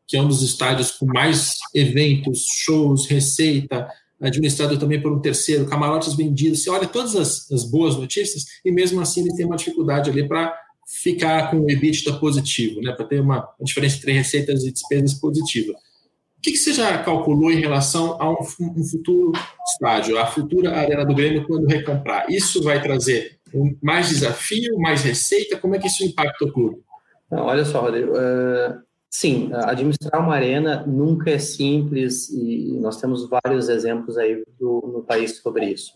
[0.07, 3.89] que é um dos estádios com mais eventos, shows, receita,
[4.21, 6.63] administrado também por um terceiro, camarotes vendidos.
[6.63, 10.27] Você olha todas as, as boas notícias e mesmo assim ele tem uma dificuldade ali
[10.27, 10.57] para
[10.93, 15.73] ficar com o EBITDA positivo, né, para ter uma, diferença entre receitas e despesas positiva.
[15.73, 19.33] O que, que você já calculou em relação a um, um, futuro
[19.73, 22.27] estádio, a futura arena do Grêmio quando recomprar?
[22.29, 23.39] Isso vai trazer
[23.81, 25.57] mais desafio, mais receita?
[25.57, 26.83] Como é que isso impacta o clube?
[27.31, 28.13] Não, olha só, Rodrigo.
[28.13, 34.93] Uh, sim, administrar uma arena nunca é simples e nós temos vários exemplos aí do,
[34.93, 35.93] no país sobre isso.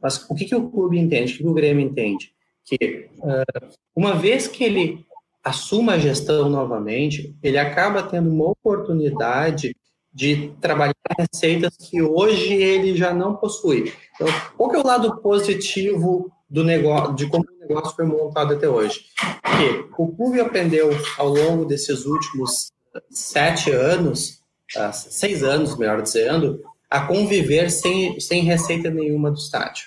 [0.00, 1.34] Mas o que, que o clube entende?
[1.34, 2.32] O que o Grêmio entende?
[2.68, 5.06] Que uh, uma vez que ele
[5.42, 9.74] assuma a gestão novamente, ele acaba tendo uma oportunidade
[10.12, 13.92] de trabalhar receitas que hoje ele já não possui.
[14.14, 14.26] Então,
[14.56, 19.04] qual é o lado positivo do negócio, de como o negócio foi montado até hoje?
[19.56, 22.72] Que o clube aprendeu ao longo desses últimos
[23.10, 24.42] sete anos,
[24.76, 29.84] ah, seis anos, melhor dizendo, a conviver sem, sem receita nenhuma do estádio.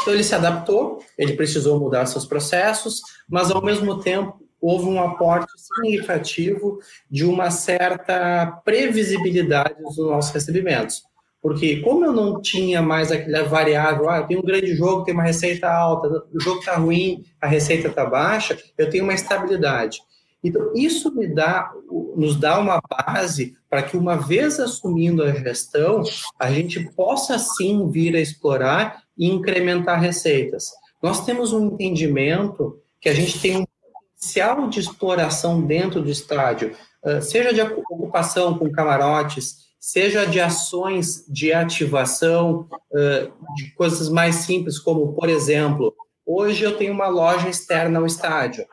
[0.00, 5.00] Então ele se adaptou, ele precisou mudar seus processos, mas ao mesmo tempo houve um
[5.00, 6.78] aporte significativo
[7.10, 11.02] de uma certa previsibilidade dos nossos recebimentos.
[11.42, 15.22] Porque como eu não tinha mais aquela variável, ah, tenho um grande jogo, tem uma
[15.22, 19.98] receita alta, o jogo está ruim, a receita está baixa, eu tenho uma estabilidade.
[20.42, 21.70] Então, isso me dá,
[22.16, 26.02] nos dá uma base para que, uma vez assumindo a gestão,
[26.38, 30.70] a gente possa sim vir a explorar e incrementar receitas.
[31.02, 36.74] Nós temos um entendimento que a gente tem um potencial de exploração dentro do estádio,
[37.04, 44.36] ah, seja de ocupação com camarotes, seja de ações de ativação, ah, de coisas mais
[44.36, 48.64] simples, como, por exemplo, hoje eu tenho uma loja externa ao estádio.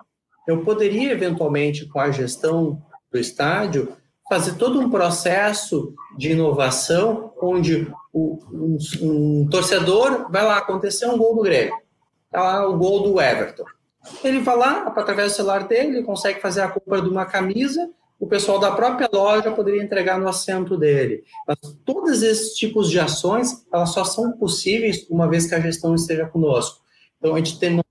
[0.48, 3.96] Eu poderia, eventualmente, com a gestão do estádio,
[4.32, 11.18] fazer todo um processo de inovação onde o, um, um, torcedor vai lá, acontecer um
[11.18, 11.74] gol do Grêmio,
[12.32, 13.66] tá lá o gol do Everton.
[14.24, 17.90] Ele vai lá, através do celular dele, ele consegue fazer a compra de uma camisa,
[18.18, 21.26] o pessoal da própria loja poderia entregar no assento dele.
[21.46, 25.94] Mas todos esses tipos de ações, elas só são possíveis uma vez que a gestão
[25.94, 26.80] esteja conosco.
[27.20, 27.82] Então, a gente tem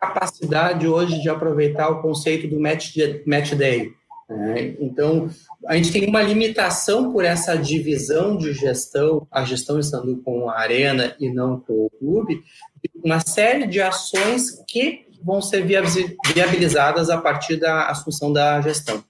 [0.00, 3.92] capacidade hoje de aproveitar o conceito do match, match day.
[4.28, 4.74] Né?
[4.80, 5.28] Então,
[5.66, 10.58] a gente tem uma limitação por essa divisão de gestão, a gestão estando com a
[10.58, 12.42] arena e não com o clube,
[13.02, 15.64] uma série de ações que vão ser
[16.34, 19.02] viabilizadas a partir da assunção da gestão.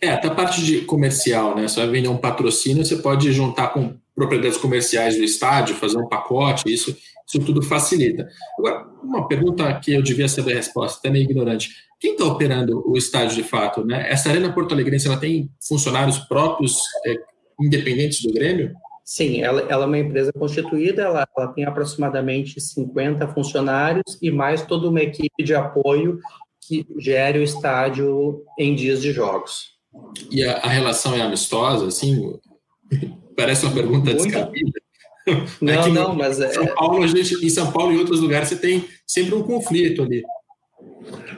[0.00, 1.66] É, até a parte de comercial, né?
[1.66, 6.08] Você vai vender um patrocínio, você pode juntar com propriedades comerciais do estádio, fazer um
[6.08, 8.28] pacote, isso, isso tudo facilita.
[8.58, 11.70] Agora, uma pergunta que eu devia saber a resposta, até meio ignorante.
[12.00, 13.84] Quem está operando o estádio de fato?
[13.84, 14.08] Né?
[14.08, 17.16] Essa Arena Porto Alegrense ela tem funcionários próprios, é,
[17.60, 18.72] independentes do Grêmio?
[19.04, 24.62] Sim, ela, ela, é uma empresa constituída, ela, ela, tem aproximadamente 50 funcionários e mais
[24.62, 26.18] toda uma equipe de apoio
[26.60, 29.78] que gere o estádio em dias de jogos.
[30.30, 32.38] E a, a relação é amistosa, assim?
[33.34, 34.24] Parece uma pergunta Muito...
[34.24, 34.80] descabida.
[35.60, 38.56] Não, Aqui não, mas é São Paulo, gente, em São Paulo e outros lugares, você
[38.56, 40.22] tem sempre um conflito ali.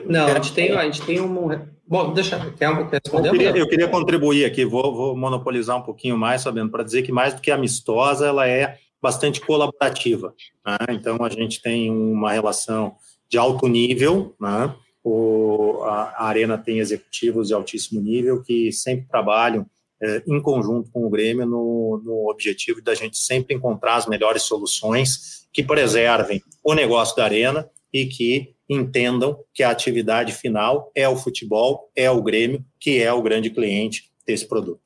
[0.05, 1.49] Não, a gente tem, a gente tem um.
[1.87, 2.39] Bom, deixa.
[2.57, 3.29] Quer responder?
[3.29, 7.03] Eu queria, eu queria contribuir aqui, vou, vou, monopolizar um pouquinho mais, sabendo, para dizer
[7.03, 10.33] que mais do que amistosa, ela é bastante colaborativa.
[10.65, 10.77] Né?
[10.91, 12.95] Então, a gente tem uma relação
[13.27, 14.73] de alto nível, né?
[15.03, 19.65] o, a, a, Arena tem executivos de altíssimo nível que sempre trabalham
[20.01, 24.43] é, em conjunto com o Grêmio no, no objetivo da gente sempre encontrar as melhores
[24.43, 31.07] soluções que preservem o negócio da Arena e que entendam que a atividade final é
[31.07, 34.79] o futebol, é o Grêmio, que é o grande cliente desse produto.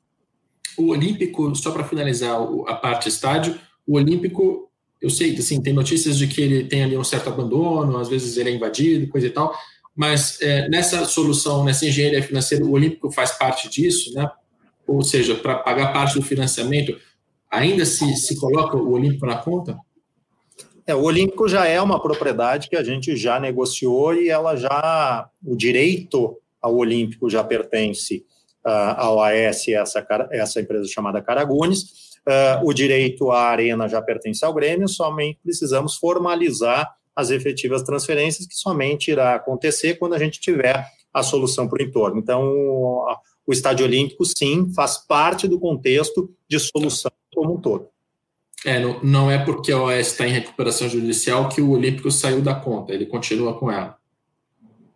[0.76, 4.68] O Olímpico, só para finalizar a parte estádio, o Olímpico,
[5.00, 8.36] eu sei, assim, tem notícias de que ele tem ali um certo abandono, às vezes
[8.36, 9.56] ele é invadido, coisa e tal,
[9.94, 14.28] mas é, nessa solução, nessa engenharia financeira, o Olímpico faz parte disso, né?
[14.86, 16.98] Ou seja, para pagar parte do financiamento,
[17.50, 19.78] ainda se, se coloca o Olímpico na conta?
[20.86, 25.28] É, o Olímpico já é uma propriedade que a gente já negociou e ela já,
[25.44, 28.24] o direito ao Olímpico já pertence
[28.64, 31.82] uh, ao AS, essa, essa empresa chamada Caragunes.
[32.26, 38.46] Uh, o direito à arena já pertence ao Grêmio, somente precisamos formalizar as efetivas transferências,
[38.46, 42.18] que somente irá acontecer quando a gente tiver a solução para o entorno.
[42.18, 42.44] Então,
[43.46, 47.88] o Estádio Olímpico, sim, faz parte do contexto de solução como um todo.
[48.66, 52.42] É, não, não é porque a OAS está em recuperação judicial que o Olímpico saiu
[52.42, 53.96] da conta, ele continua com ela.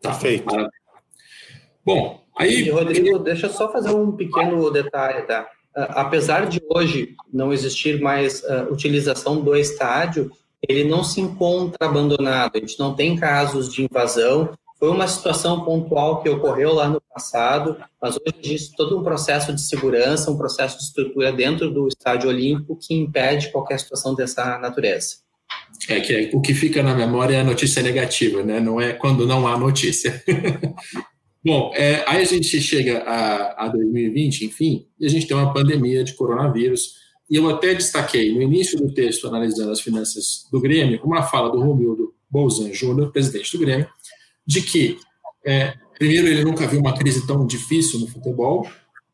[0.03, 0.53] Tá, Perfeito.
[1.87, 2.63] Bom, aí.
[2.63, 5.49] E, Rodrigo, deixa eu só fazer um pequeno detalhe, tá?
[5.77, 10.33] Uh, apesar de hoje não existir mais uh, utilização do estádio,
[10.69, 15.63] ele não se encontra abandonado, a gente não tem casos de invasão, foi uma situação
[15.63, 20.39] pontual que ocorreu lá no passado, mas hoje existe todo um processo de segurança, um
[20.39, 25.17] processo de estrutura dentro do estádio olímpico que impede qualquer situação dessa natureza.
[25.87, 28.59] É que é, o que fica na memória é a notícia negativa, né?
[28.59, 30.23] Não é quando não há notícia.
[31.45, 35.53] Bom, é, aí a gente chega a, a 2020, enfim, e a gente tem uma
[35.53, 36.95] pandemia de coronavírus.
[37.31, 41.51] E eu até destaquei no início do texto, analisando as finanças do Grêmio, uma fala
[41.51, 43.89] do Romildo Bolzan Júnior, presidente do Grêmio,
[44.47, 44.99] de que,
[45.45, 48.67] é, primeiro, ele nunca viu uma crise tão difícil no futebol,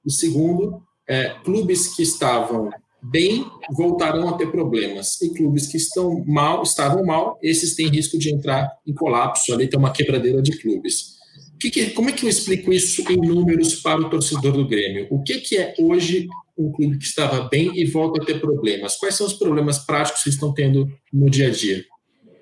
[0.04, 2.70] e segundo, é, clubes que estavam
[3.02, 3.46] bem
[3.76, 8.34] voltarão a ter problemas, e clubes que estão mal, estavam mal, esses têm risco de
[8.34, 11.16] entrar em colapso, ali tem uma quebradeira de clubes.
[11.60, 15.06] Que que, como é que eu explico isso em números para o torcedor do Grêmio?
[15.10, 18.96] O que, que é hoje um clube que estava bem e volta a ter problemas?
[18.96, 21.84] Quais são os problemas práticos que vocês estão tendo no dia a dia?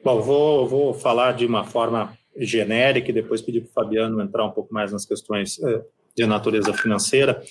[0.02, 4.44] Bom, vou, vou falar de uma forma genérica e depois pedir para o Fabiano entrar
[4.44, 5.82] um pouco mais nas questões eh,
[6.16, 7.42] de natureza financeira.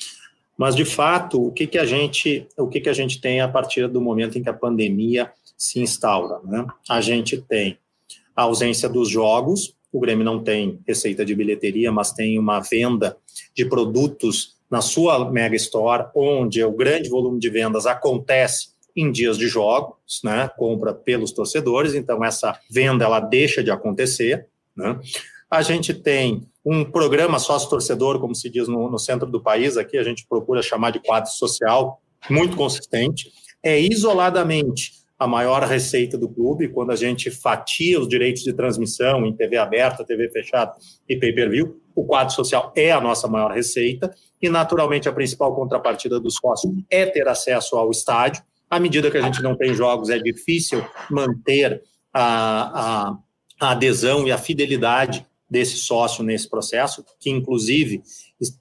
[0.58, 3.48] Mas, de fato, o que, que, a, gente, o que, que a gente tem a
[3.48, 6.40] partir do momento em que a pandemia se instaura?
[6.44, 6.66] Né?
[6.90, 7.78] A gente tem
[8.36, 13.18] a ausência dos jogos, o Grêmio não tem receita de bilheteria, mas tem uma venda
[13.56, 19.38] de produtos na sua Mega Store, onde o grande volume de vendas acontece em dias
[19.38, 24.48] de jogos, né, compra pelos torcedores, então essa venda ela deixa de acontecer.
[24.76, 25.00] Né?
[25.50, 29.98] A gente tem um programa sócio-torcedor, como se diz no, no, centro do país, aqui
[29.98, 33.32] a gente procura chamar de quadro social, muito consistente.
[33.62, 39.26] É isoladamente a maior receita do clube, quando a gente fatia os direitos de transmissão
[39.26, 40.74] em TV aberta, TV fechada
[41.08, 46.20] e pay-per-view, o quadro social é a nossa maior receita e, naturalmente, a principal contrapartida
[46.20, 48.44] do sócio é ter acesso ao estádio.
[48.70, 53.18] À medida que a gente não tem jogos, é difícil manter a, a,
[53.64, 58.02] a adesão e a fidelidade desse sócio nesse processo, que, inclusive,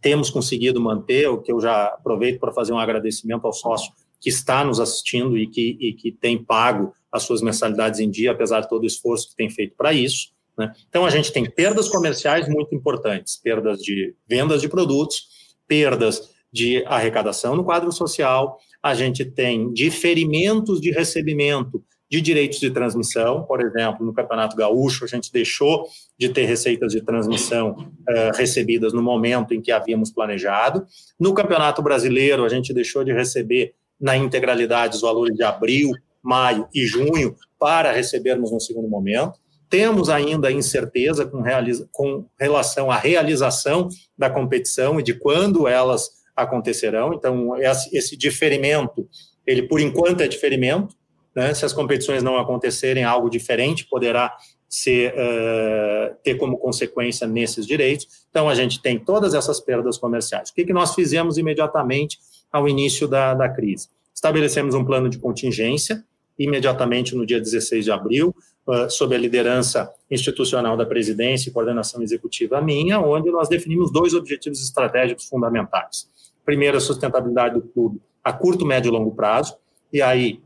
[0.00, 4.28] temos conseguido manter, o que eu já aproveito para fazer um agradecimento ao sócio que
[4.28, 8.60] está nos assistindo e que, e que tem pago as suas mensalidades em dia, apesar
[8.60, 10.32] de todo o esforço que tem feito para isso.
[10.56, 10.72] Né?
[10.88, 15.26] Então, a gente tem perdas comerciais muito importantes, perdas de vendas de produtos,
[15.66, 21.82] perdas de arrecadação no quadro social, a gente tem diferimentos de recebimento
[22.12, 25.86] de direitos de transmissão, por exemplo, no Campeonato Gaúcho, a gente deixou
[26.18, 30.86] de ter receitas de transmissão uh, recebidas no momento em que havíamos planejado.
[31.18, 35.90] No Campeonato Brasileiro, a gente deixou de receber na integralidade os valores de abril,
[36.22, 39.40] maio e junho para recebermos no segundo momento.
[39.70, 41.42] Temos ainda incerteza com,
[41.90, 43.88] com relação à realização
[44.18, 47.14] da competição e de quando elas acontecerão.
[47.14, 47.56] Então,
[47.90, 49.08] esse diferimento,
[49.46, 50.94] ele por enquanto é diferimento.
[51.34, 51.54] Né?
[51.54, 54.36] Se as competições não acontecerem, algo diferente poderá
[54.68, 58.06] ser, uh, ter como consequência nesses direitos.
[58.30, 60.50] Então, a gente tem todas essas perdas comerciais.
[60.50, 62.18] O que, que nós fizemos imediatamente
[62.50, 63.88] ao início da, da crise?
[64.14, 66.04] Estabelecemos um plano de contingência,
[66.38, 68.34] imediatamente no dia 16 de abril,
[68.66, 74.14] uh, sob a liderança institucional da presidência e coordenação executiva minha, onde nós definimos dois
[74.14, 76.08] objetivos estratégicos fundamentais.
[76.44, 79.56] Primeiro, a sustentabilidade do clube a curto, médio e longo prazo,
[79.92, 80.40] e aí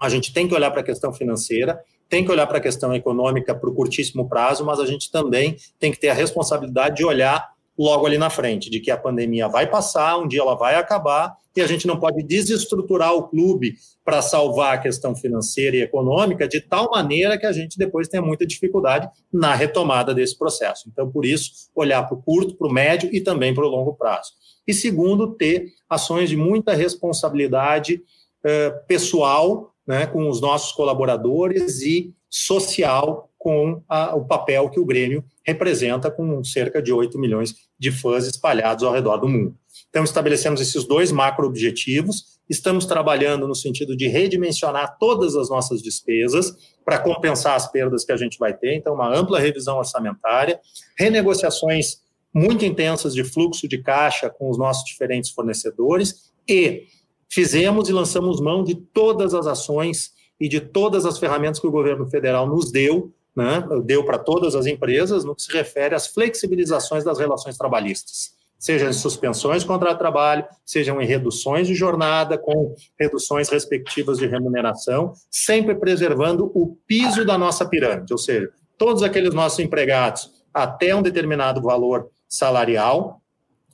[0.00, 1.78] a gente tem que olhar para a questão financeira,
[2.08, 5.56] tem que olhar para a questão econômica para o curtíssimo prazo, mas a gente também
[5.78, 9.48] tem que ter a responsabilidade de olhar logo ali na frente, de que a pandemia
[9.48, 13.74] vai passar, um dia ela vai acabar, e a gente não pode desestruturar o clube
[14.04, 18.22] para salvar a questão financeira e econômica de tal maneira que a gente depois tenha
[18.22, 20.88] muita dificuldade na retomada desse processo.
[20.88, 23.94] Então, por isso, olhar para o curto, para o médio e também para o longo
[23.94, 24.32] prazo.
[24.66, 28.02] E segundo, ter ações de muita responsabilidade
[28.44, 34.84] eh, pessoal né, com os nossos colaboradores e social com a, o papel que o
[34.84, 39.56] Grêmio representa com cerca de 8 milhões de fãs espalhados ao redor do mundo.
[39.88, 46.54] Então, estabelecemos esses dois macro-objetivos, estamos trabalhando no sentido de redimensionar todas as nossas despesas
[46.84, 50.60] para compensar as perdas que a gente vai ter, então, uma ampla revisão orçamentária,
[50.96, 51.96] renegociações
[52.32, 56.84] muito intensas de fluxo de caixa com os nossos diferentes fornecedores e
[57.30, 61.70] fizemos e lançamos mão de todas as ações e de todas as ferramentas que o
[61.70, 66.08] governo federal nos deu né, deu para todas as empresas no que se refere às
[66.08, 72.74] flexibilizações das relações trabalhistas, sejam em suspensões contra trabalho, sejam em reduções de jornada, com
[72.98, 79.32] reduções respectivas de remuneração, sempre preservando o piso da nossa pirâmide, ou seja, todos aqueles
[79.32, 83.19] nossos empregados até um determinado valor salarial,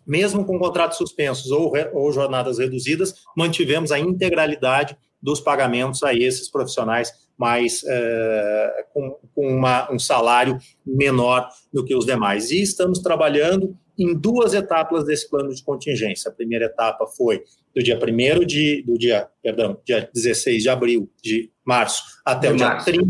[0.07, 6.50] mesmo com contratos suspensos ou, ou jornadas reduzidas, mantivemos a integralidade dos pagamentos a esses
[6.50, 12.50] profissionais mais é, com, com uma, um salário menor do que os demais.
[12.50, 16.30] E estamos trabalhando em duas etapas desse plano de contingência.
[16.30, 17.42] A primeira etapa foi
[17.74, 22.54] do dia 1 de do dia, perdão, dia 16 de abril de março até de
[22.54, 22.84] o dia março.
[22.86, 23.09] 30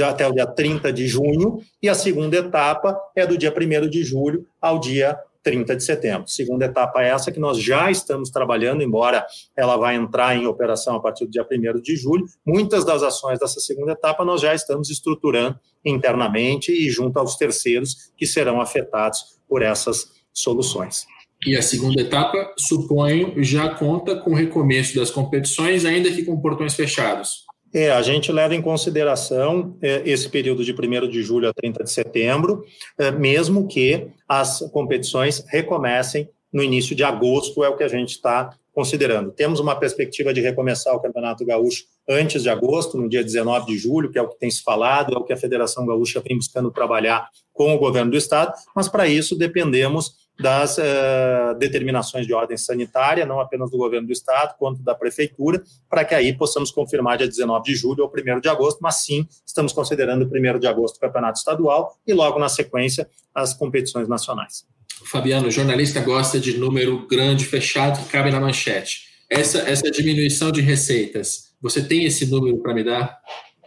[0.00, 4.02] até o dia 30 de junho, e a segunda etapa é do dia 1 de
[4.02, 6.28] julho ao dia 30 de setembro.
[6.28, 9.26] Segunda etapa é essa que nós já estamos trabalhando, embora
[9.56, 12.24] ela vá entrar em operação a partir do dia 1 de julho.
[12.46, 18.12] Muitas das ações dessa segunda etapa nós já estamos estruturando internamente e junto aos terceiros
[18.16, 21.04] que serão afetados por essas soluções.
[21.44, 26.40] E a segunda etapa, suponho, já conta com o recomeço das competições, ainda que com
[26.40, 27.44] portões fechados.
[27.74, 31.84] É, a gente leva em consideração é, esse período de 1 de julho a 30
[31.84, 32.64] de setembro,
[32.98, 38.10] é, mesmo que as competições recomecem no início de agosto, é o que a gente
[38.10, 39.30] está considerando.
[39.30, 43.78] Temos uma perspectiva de recomeçar o Campeonato Gaúcho antes de agosto, no dia 19 de
[43.78, 46.36] julho, que é o que tem se falado, é o que a Federação Gaúcha vem
[46.36, 52.32] buscando trabalhar com o governo do Estado, mas para isso dependemos das uh, determinações de
[52.32, 56.70] ordem sanitária, não apenas do governo do estado, quanto da prefeitura, para que aí possamos
[56.70, 60.66] confirmar dia 19 de julho ou 1 de agosto, mas sim estamos considerando 1 de
[60.66, 64.64] agosto o campeonato estadual e logo na sequência as competições nacionais.
[65.04, 69.12] Fabiano, o jornalista gosta de número grande, fechado, que cabe na manchete.
[69.28, 73.18] Essa, essa diminuição de receitas, você tem esse número para me dar?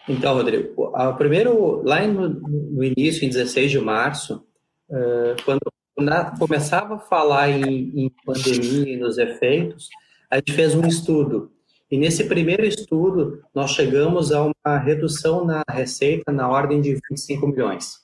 [0.07, 4.43] Então, Rodrigo, primeiro, lá no, no início, em 16 de março,
[4.89, 5.59] uh,
[5.96, 9.89] quando começava a falar em, em pandemia e nos efeitos,
[10.30, 11.52] a gente fez um estudo.
[11.89, 17.48] E nesse primeiro estudo, nós chegamos a uma redução na receita na ordem de 25
[17.48, 18.00] milhões.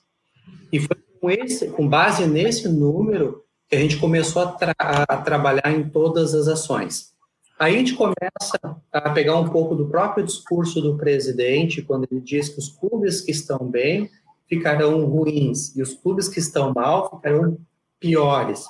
[0.72, 5.16] E foi com, esse, com base nesse número que a gente começou a, tra a
[5.18, 7.12] trabalhar em todas as ações.
[7.58, 8.58] Aí a gente começa
[8.90, 13.20] a pegar um pouco do próprio discurso do presidente, quando ele diz que os clubes
[13.20, 14.10] que estão bem
[14.48, 17.56] ficarão ruins e os clubes que estão mal ficarão
[18.02, 18.64] piores.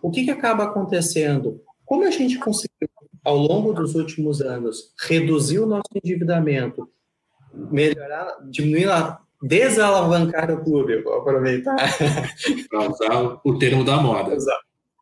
[0.00, 1.60] O que, que acaba acontecendo?
[1.84, 2.88] Como a gente conseguiu,
[3.24, 6.88] ao longo dos últimos anos, reduzir o nosso endividamento,
[7.52, 8.86] melhorar, diminuir,
[9.42, 11.76] desalavancar o clube, vou aproveitar.
[12.70, 14.36] Para usar o termo da moda.
[14.36, 14.58] Usar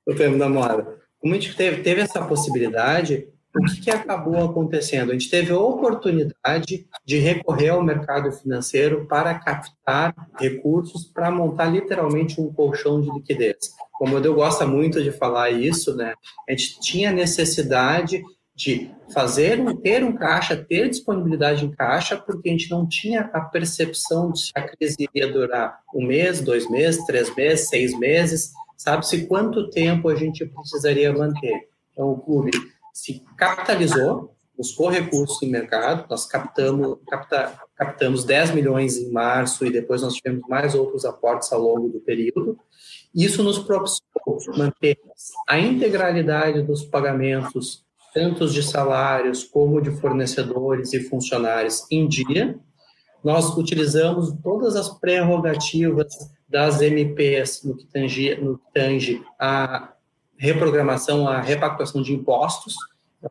[0.06, 0.98] o termo da moda.
[1.20, 5.10] Como a gente teve, teve essa possibilidade, o que, acabou acontecendo?
[5.10, 11.66] A gente teve a oportunidade de recorrer ao mercado financeiro para captar recursos para montar
[11.66, 13.74] literalmente um colchão de liquidez.
[13.92, 16.14] Como eu gosto muito de falar isso, né?
[16.48, 18.22] A gente tinha necessidade
[18.54, 23.40] de fazer ter um caixa, ter disponibilidade em caixa, porque a gente não tinha a
[23.40, 28.52] percepção de se a crise iria durar um mês, dois meses, três meses, seis meses,
[28.76, 31.68] sabe-se quanto tempo a gente precisaria manter.
[31.92, 32.50] Então, o clube
[32.98, 39.70] se capitalizou, buscou recursos em mercado, nós captamos, capta, captamos 10 milhões em março e
[39.70, 42.58] depois nós tivemos mais outros aportes ao longo do período.
[43.14, 44.02] Isso nos propiciou
[44.56, 44.98] manter
[45.48, 52.58] a integralidade dos pagamentos, tanto de salários como de fornecedores e funcionários, em dia.
[53.22, 56.08] Nós utilizamos todas as prerrogativas
[56.48, 59.92] das MPs no que tange, no que tange a
[60.38, 62.74] reprogramação, a repactuação de impostos.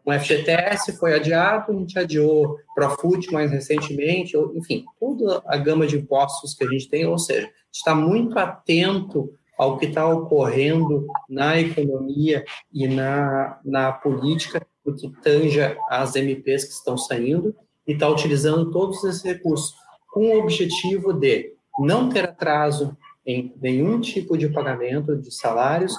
[0.05, 5.97] O FGTS foi adiado, a gente adiou Profut mais recentemente, enfim, toda a gama de
[5.97, 11.59] impostos que a gente tem, ou seja, está muito atento ao que está ocorrendo na
[11.59, 17.55] economia e na, na política, no que tanja as MPs que estão saindo,
[17.87, 19.73] e está utilizando todos esses recursos
[20.11, 22.95] com o objetivo de não ter atraso
[23.27, 25.93] em nenhum tipo de pagamento de salários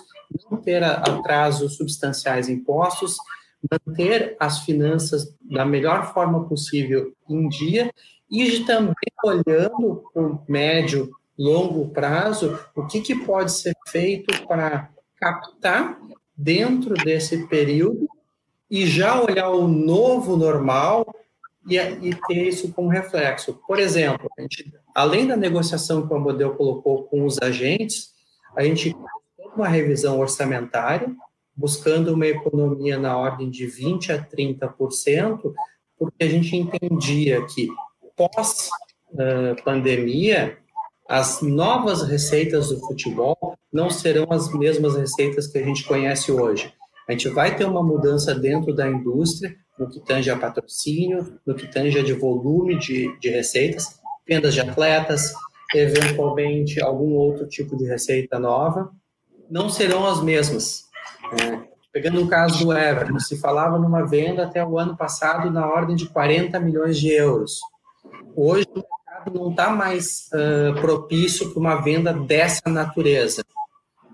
[0.51, 3.17] não ter atrasos substanciais impostos,
[3.71, 7.93] manter as finanças da melhor forma possível em dia
[8.31, 14.91] e também olhando para o médio, longo prazo, o que, que pode ser feito para
[15.17, 15.99] captar
[16.37, 18.09] dentro desse período
[18.71, 21.07] e já olhar o novo normal
[21.69, 23.61] e, e ter isso como reflexo.
[23.67, 28.13] Por exemplo, gente, além da negociação que o modelo colocou com os agentes,
[28.57, 28.95] a gente
[29.59, 31.15] uma revisão orçamentária,
[31.55, 35.53] buscando uma economia na ordem de 20% a 30%,
[35.99, 37.69] porque a gente entendia que
[38.17, 40.57] pós-pandemia,
[41.09, 46.73] as novas receitas do futebol não serão as mesmas receitas que a gente conhece hoje.
[47.09, 51.55] A gente vai ter uma mudança dentro da indústria, no que tange a patrocínio, no
[51.55, 55.33] que tange de volume de, de receitas, vendas de atletas,
[55.75, 58.91] eventualmente algum outro tipo de receita nova
[59.51, 60.85] não serão as mesmas.
[61.41, 61.61] É,
[61.93, 65.97] pegando o caso do Everton, se falava numa venda até o ano passado na ordem
[65.97, 67.61] de 40 milhões de euros.
[68.37, 73.43] Hoje o mercado não está mais uh, propício para uma venda dessa natureza.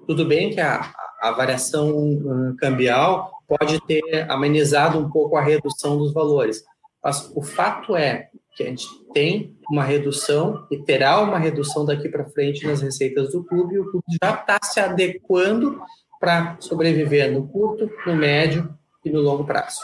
[0.07, 0.93] Tudo bem que a,
[1.25, 6.62] a variação uh, cambial pode ter amenizado um pouco a redução dos valores,
[7.03, 12.11] mas o fato é que a gente tem uma redução e terá uma redução daqui
[12.11, 15.81] para frente nas receitas do clube, e o clube já está se adequando
[16.20, 18.68] para sobreviver no curto, no médio
[19.03, 19.81] e no longo prazo.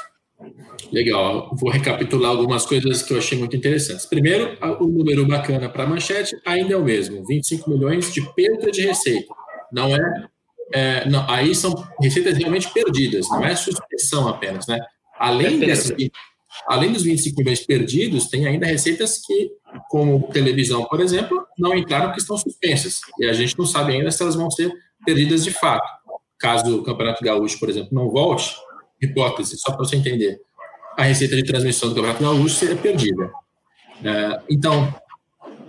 [0.93, 4.05] Legal, vou recapitular algumas coisas que eu achei muito interessantes.
[4.05, 8.71] Primeiro, o número bacana para a manchete ainda é o mesmo: 25 milhões de perda
[8.71, 9.35] de receita.
[9.71, 10.29] Não é,
[10.73, 14.79] é não, aí são receitas realmente perdidas, não é suspensão apenas, né?
[15.19, 15.93] Além, desses,
[16.67, 19.51] além dos 25 milhões perdidos, tem ainda receitas que,
[19.91, 23.01] como televisão, por exemplo, não entraram porque estão suspensas.
[23.19, 24.73] E a gente não sabe ainda se elas vão ser
[25.05, 25.87] perdidas de fato.
[26.39, 28.57] Caso o Campeonato Gaúcho, por exemplo, não volte,
[29.01, 30.41] hipótese, só para você entender,
[30.97, 33.31] a receita de transmissão do Campeonato Gaúcho seria perdida.
[34.03, 34.95] É, então,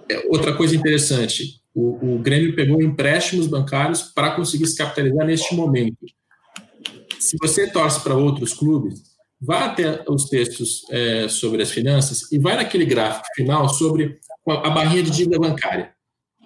[0.09, 5.55] é, outra coisa interessante, o, o Grêmio pegou empréstimos bancários para conseguir se capitalizar neste
[5.55, 5.97] momento.
[7.19, 12.37] Se você torce para outros clubes, vá até os textos é, sobre as finanças e
[12.37, 15.93] vai naquele gráfico final sobre a barrinha de dívida bancária.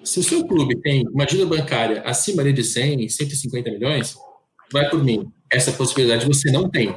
[0.04, 4.16] Se o seu clube tem uma dívida bancária acima de 100, 150 milhões,
[4.72, 5.32] vai por mim.
[5.52, 6.96] Essa possibilidade você não tem.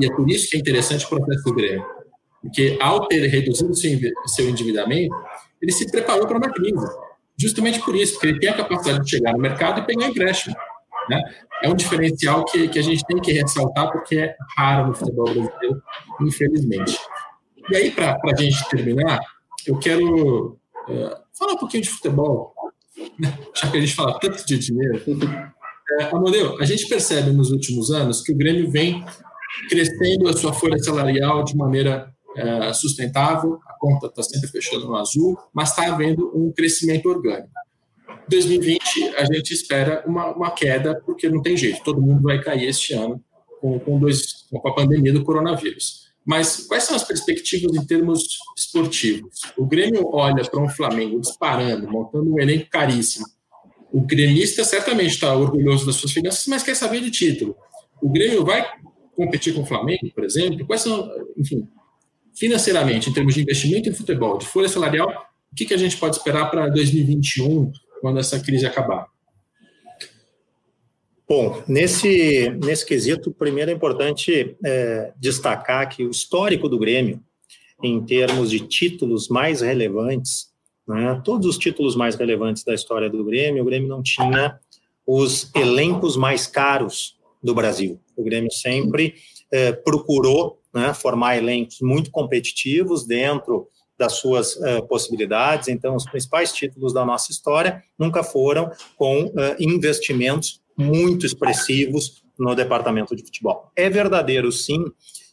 [0.00, 1.84] E é por isso que é interessante o processo do Grêmio.
[2.42, 5.14] Porque ao ter reduzido seu, endividamento,
[5.60, 6.86] ele se preparou para uma crise.
[7.38, 10.56] Justamente por isso, porque ele tem a capacidade de chegar no mercado e pegar empréstimo.
[11.08, 11.22] Né?
[11.62, 15.24] É um diferencial que, que a gente tem que ressaltar, porque é raro no futebol
[15.24, 15.82] brasileiro,
[16.20, 16.98] infelizmente.
[17.70, 19.20] E aí, para a gente terminar,
[19.66, 20.58] eu quero
[20.88, 22.54] uh, falar um pouquinho de futebol,
[23.18, 23.38] né?
[23.54, 25.02] já que a gente fala tanto de dinheiro.
[26.00, 29.04] É, Amadeu, a gente percebe nos últimos anos que o Grêmio vem
[29.68, 34.96] crescendo a sua folha salarial de maneira é, sustentável, a conta está sempre fechando no
[34.96, 37.50] azul, mas está havendo um crescimento orgânico.
[38.28, 42.68] 2020 a gente espera uma, uma queda, porque não tem jeito, todo mundo vai cair
[42.68, 43.22] este ano
[43.60, 46.08] com, com, dois, com a pandemia do coronavírus.
[46.24, 49.40] Mas quais são as perspectivas em termos esportivos?
[49.56, 53.26] O Grêmio olha para um Flamengo disparando, montando um elenco caríssimo.
[53.90, 57.56] O gremista certamente está orgulhoso das suas finanças, mas quer saber de título.
[58.02, 58.66] O Grêmio vai
[59.16, 60.66] competir com o Flamengo, por exemplo?
[60.66, 61.66] Quais são, enfim,
[62.38, 65.08] financeiramente, em termos de investimento em futebol, de folha salarial,
[65.52, 69.06] o que, que a gente pode esperar para 2021, quando essa crise acabar?
[71.28, 77.20] Bom, nesse, nesse quesito, primeiro é importante é, destacar que o histórico do Grêmio,
[77.82, 80.48] em termos de títulos mais relevantes,
[80.86, 84.58] né, todos os títulos mais relevantes da história do Grêmio, o Grêmio não tinha
[85.06, 88.00] os elencos mais caros do Brasil.
[88.16, 89.14] O Grêmio sempre
[89.52, 95.68] é, procurou né, formar elencos muito competitivos dentro das suas uh, possibilidades.
[95.68, 102.54] Então, os principais títulos da nossa história nunca foram com uh, investimentos muito expressivos no
[102.54, 103.72] departamento de futebol.
[103.74, 104.84] É verdadeiro, sim,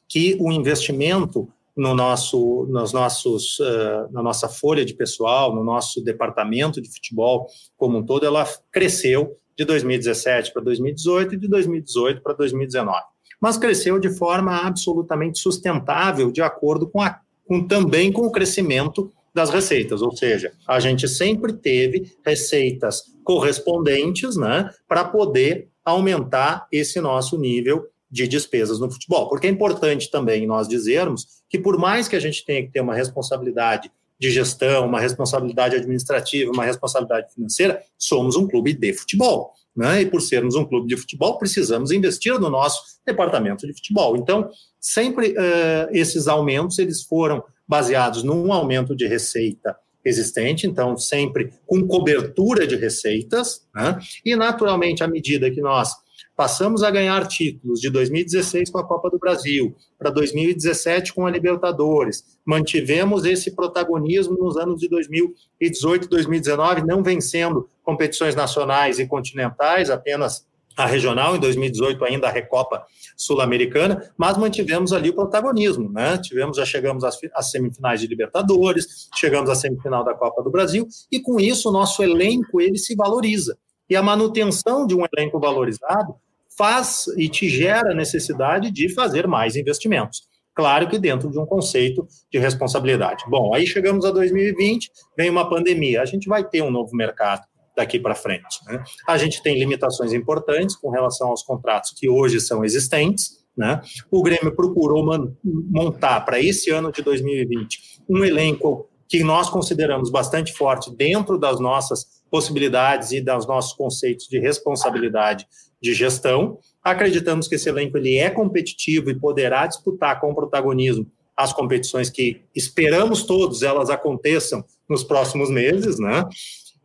[0.07, 6.03] que o investimento no nosso, nos nossos, uh, na nossa folha de pessoal, no nosso
[6.03, 12.21] departamento de futebol como um todo, ela cresceu de 2017 para 2018 e de 2018
[12.21, 13.14] para 2019.
[13.41, 19.11] Mas cresceu de forma absolutamente sustentável, de acordo com, a, com também com o crescimento
[19.33, 27.01] das receitas, ou seja, a gente sempre teve receitas correspondentes, né, para poder aumentar esse
[27.01, 29.27] nosso nível de despesas no futebol.
[29.27, 32.79] Porque é importante também nós dizermos que por mais que a gente tenha que ter
[32.79, 39.53] uma responsabilidade de gestão, uma responsabilidade administrativa, uma responsabilidade financeira, somos um clube de futebol.
[39.75, 40.03] Né?
[40.03, 44.15] E por sermos um clube de futebol, precisamos investir no nosso departamento de futebol.
[44.15, 44.49] Então,
[44.79, 51.85] sempre uh, esses aumentos eles foram baseados num aumento de receita existente, então sempre com
[51.87, 53.99] cobertura de receitas, né?
[54.23, 55.89] e naturalmente à medida que nós
[56.35, 61.31] Passamos a ganhar títulos de 2016 com a Copa do Brasil, para 2017 com a
[61.31, 62.37] Libertadores.
[62.45, 69.89] Mantivemos esse protagonismo nos anos de 2018 e 2019, não vencendo competições nacionais e continentais,
[69.89, 72.83] apenas a regional, em 2018 ainda a Recopa
[73.15, 76.17] Sul-Americana, mas mantivemos ali o protagonismo, né?
[76.17, 80.85] Tivemos, já chegamos às, às, semifinais de Libertadores, chegamos à semifinal da Copa do Brasil,
[81.09, 83.57] e com isso o nosso elenco ele se valoriza.
[83.89, 86.15] E a manutenção de um elenco valorizado
[86.57, 90.23] faz e te gera a necessidade de fazer mais investimentos.
[90.55, 93.25] Claro que dentro de um conceito de responsabilidade.
[93.27, 97.43] Bom, aí chegamos a 2020, vem uma pandemia, a gente vai ter um novo mercado
[97.75, 98.59] daqui para frente.
[98.65, 98.81] Né?
[99.05, 103.43] A gente tem limitações importantes com relação aos contratos que hoje são existentes.
[103.55, 103.81] Né?
[104.09, 105.05] O Grêmio procurou
[105.43, 111.59] montar para esse ano de 2020 um elenco que nós consideramos bastante forte dentro das
[111.59, 115.47] nossas possibilidades e dos nossos conceitos de responsabilidade
[115.81, 116.57] de gestão.
[116.83, 121.05] Acreditamos que esse elenco ele é competitivo e poderá disputar com protagonismo
[121.35, 126.23] as competições que esperamos todos elas aconteçam nos próximos meses, né?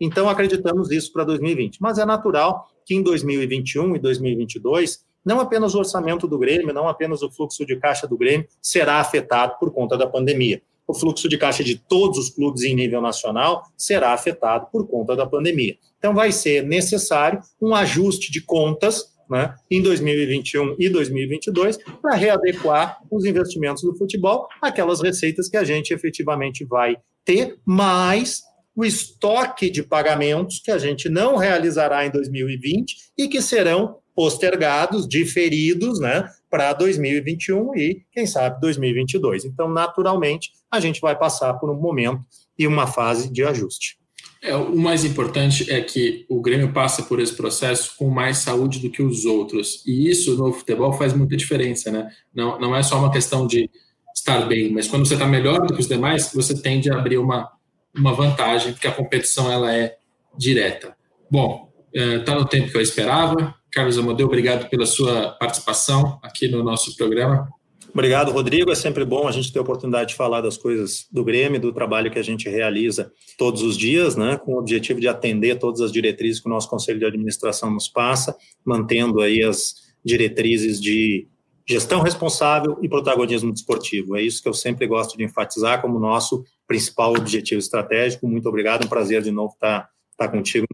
[0.01, 1.79] Então acreditamos isso para 2020.
[1.81, 6.89] Mas é natural que em 2021 e 2022 não apenas o orçamento do Grêmio, não
[6.89, 10.63] apenas o fluxo de caixa do Grêmio será afetado por conta da pandemia.
[10.91, 15.15] O fluxo de caixa de todos os clubes em nível nacional será afetado por conta
[15.15, 15.77] da pandemia.
[15.99, 22.99] Então, vai ser necessário um ajuste de contas né, em 2021 e 2022 para readequar
[23.09, 28.43] os investimentos do futebol àquelas receitas que a gente efetivamente vai ter, mais
[28.75, 35.07] o estoque de pagamentos que a gente não realizará em 2020 e que serão postergados,
[35.07, 39.45] diferidos, né, para 2021 e, quem sabe, 2022.
[39.45, 42.23] Então, naturalmente, a gente vai passar por um momento
[42.59, 43.99] e uma fase de ajuste.
[44.43, 48.81] É, o mais importante é que o Grêmio passa por esse processo com mais saúde
[48.81, 49.83] do que os outros.
[49.87, 52.11] E isso no futebol faz muita diferença, né?
[52.35, 53.71] Não, não é só uma questão de
[54.15, 57.19] estar bem, mas quando você está melhor do que os demais, você tende a abrir
[57.19, 57.51] uma,
[57.95, 59.97] uma vantagem, porque a competição ela é
[60.37, 60.97] direta.
[61.31, 63.55] Bom, está é, no tempo que eu esperava.
[63.73, 67.49] Carlos Amadeu, obrigado pela sua participação aqui no nosso programa.
[67.93, 68.71] Obrigado, Rodrigo.
[68.71, 71.73] É sempre bom a gente ter a oportunidade de falar das coisas do Grêmio, do
[71.73, 75.81] trabalho que a gente realiza todos os dias, né, com o objetivo de atender todas
[75.81, 81.27] as diretrizes que o nosso Conselho de Administração nos passa, mantendo aí as diretrizes de
[81.67, 84.17] gestão responsável e protagonismo desportivo.
[84.17, 88.27] É isso que eu sempre gosto de enfatizar como nosso principal objetivo estratégico.
[88.27, 90.67] Muito obrigado, é um prazer de novo estar, estar contigo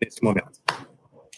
[0.00, 0.58] nesse momento.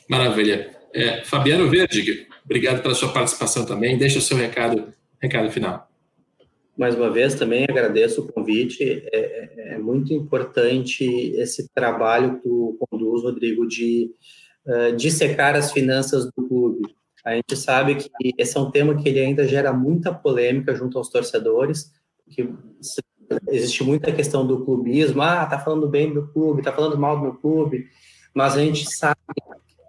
[0.09, 0.78] Maravilha.
[0.95, 3.99] É, Fabiano Verdig, obrigado pela sua participação também.
[3.99, 5.89] Deixa o seu recado recado final.
[6.77, 8.85] Mais uma vez, também agradeço o convite.
[8.85, 14.13] É, é, é muito importante esse trabalho que tu conduz, Rodrigo, de
[14.65, 16.83] uh, dissecar as finanças do clube.
[17.25, 20.97] A gente sabe que esse é um tema que ele ainda gera muita polêmica junto
[20.97, 21.93] aos torcedores,
[22.31, 22.49] que
[23.49, 25.21] existe muita questão do clubismo.
[25.21, 27.89] Ah, tá falando bem do clube, tá falando mal do meu clube.
[28.33, 29.19] Mas a gente sabe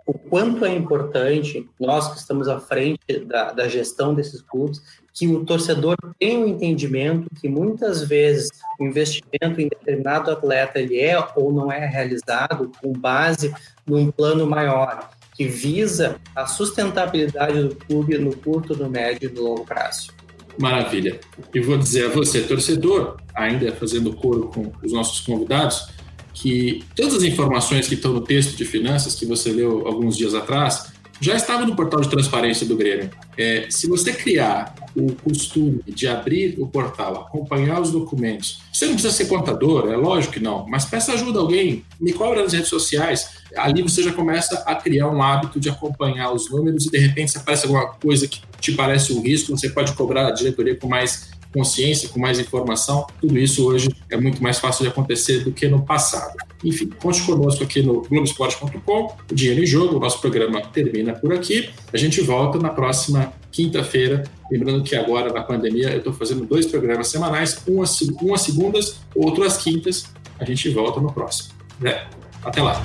[0.09, 4.81] o quanto é importante, nós que estamos à frente da, da gestão desses clubes,
[5.13, 8.49] que o torcedor tenha um entendimento que muitas vezes
[8.79, 13.53] o investimento em determinado atleta ele é ou não é realizado com base
[13.85, 19.43] num plano maior, que visa a sustentabilidade do clube no curto, no médio e no
[19.43, 20.11] longo prazo.
[20.57, 21.19] Maravilha.
[21.53, 25.87] E vou dizer a você, torcedor, ainda fazendo coro com os nossos convidados,
[26.33, 30.33] que todas as informações que estão no texto de finanças que você leu alguns dias
[30.33, 33.09] atrás já estavam no portal de transparência do Grêmio.
[33.37, 38.93] É, se você criar o costume de abrir o portal, acompanhar os documentos, você não
[38.93, 42.53] precisa ser contador, é lógico que não, mas peça ajuda a alguém, me cobra nas
[42.53, 43.39] redes sociais.
[43.55, 47.31] Ali você já começa a criar um hábito de acompanhar os números e de repente
[47.31, 50.87] se aparece alguma coisa que te parece um risco, você pode cobrar a diretoria com
[50.87, 55.51] mais consciência, com mais informação, tudo isso hoje é muito mais fácil de acontecer do
[55.51, 56.37] que no passado.
[56.63, 61.33] Enfim, conte conosco aqui no Globoesporte.com, o Dinheiro em Jogo, o nosso programa termina por
[61.33, 61.69] aqui.
[61.93, 64.23] A gente volta na próxima quinta-feira.
[64.51, 68.97] Lembrando que agora, na pandemia, eu estou fazendo dois programas semanais, um às, um segundas,
[69.15, 70.05] outro às quintas.
[70.39, 71.53] A gente volta no próximo.
[71.83, 72.05] É,
[72.43, 72.81] até lá.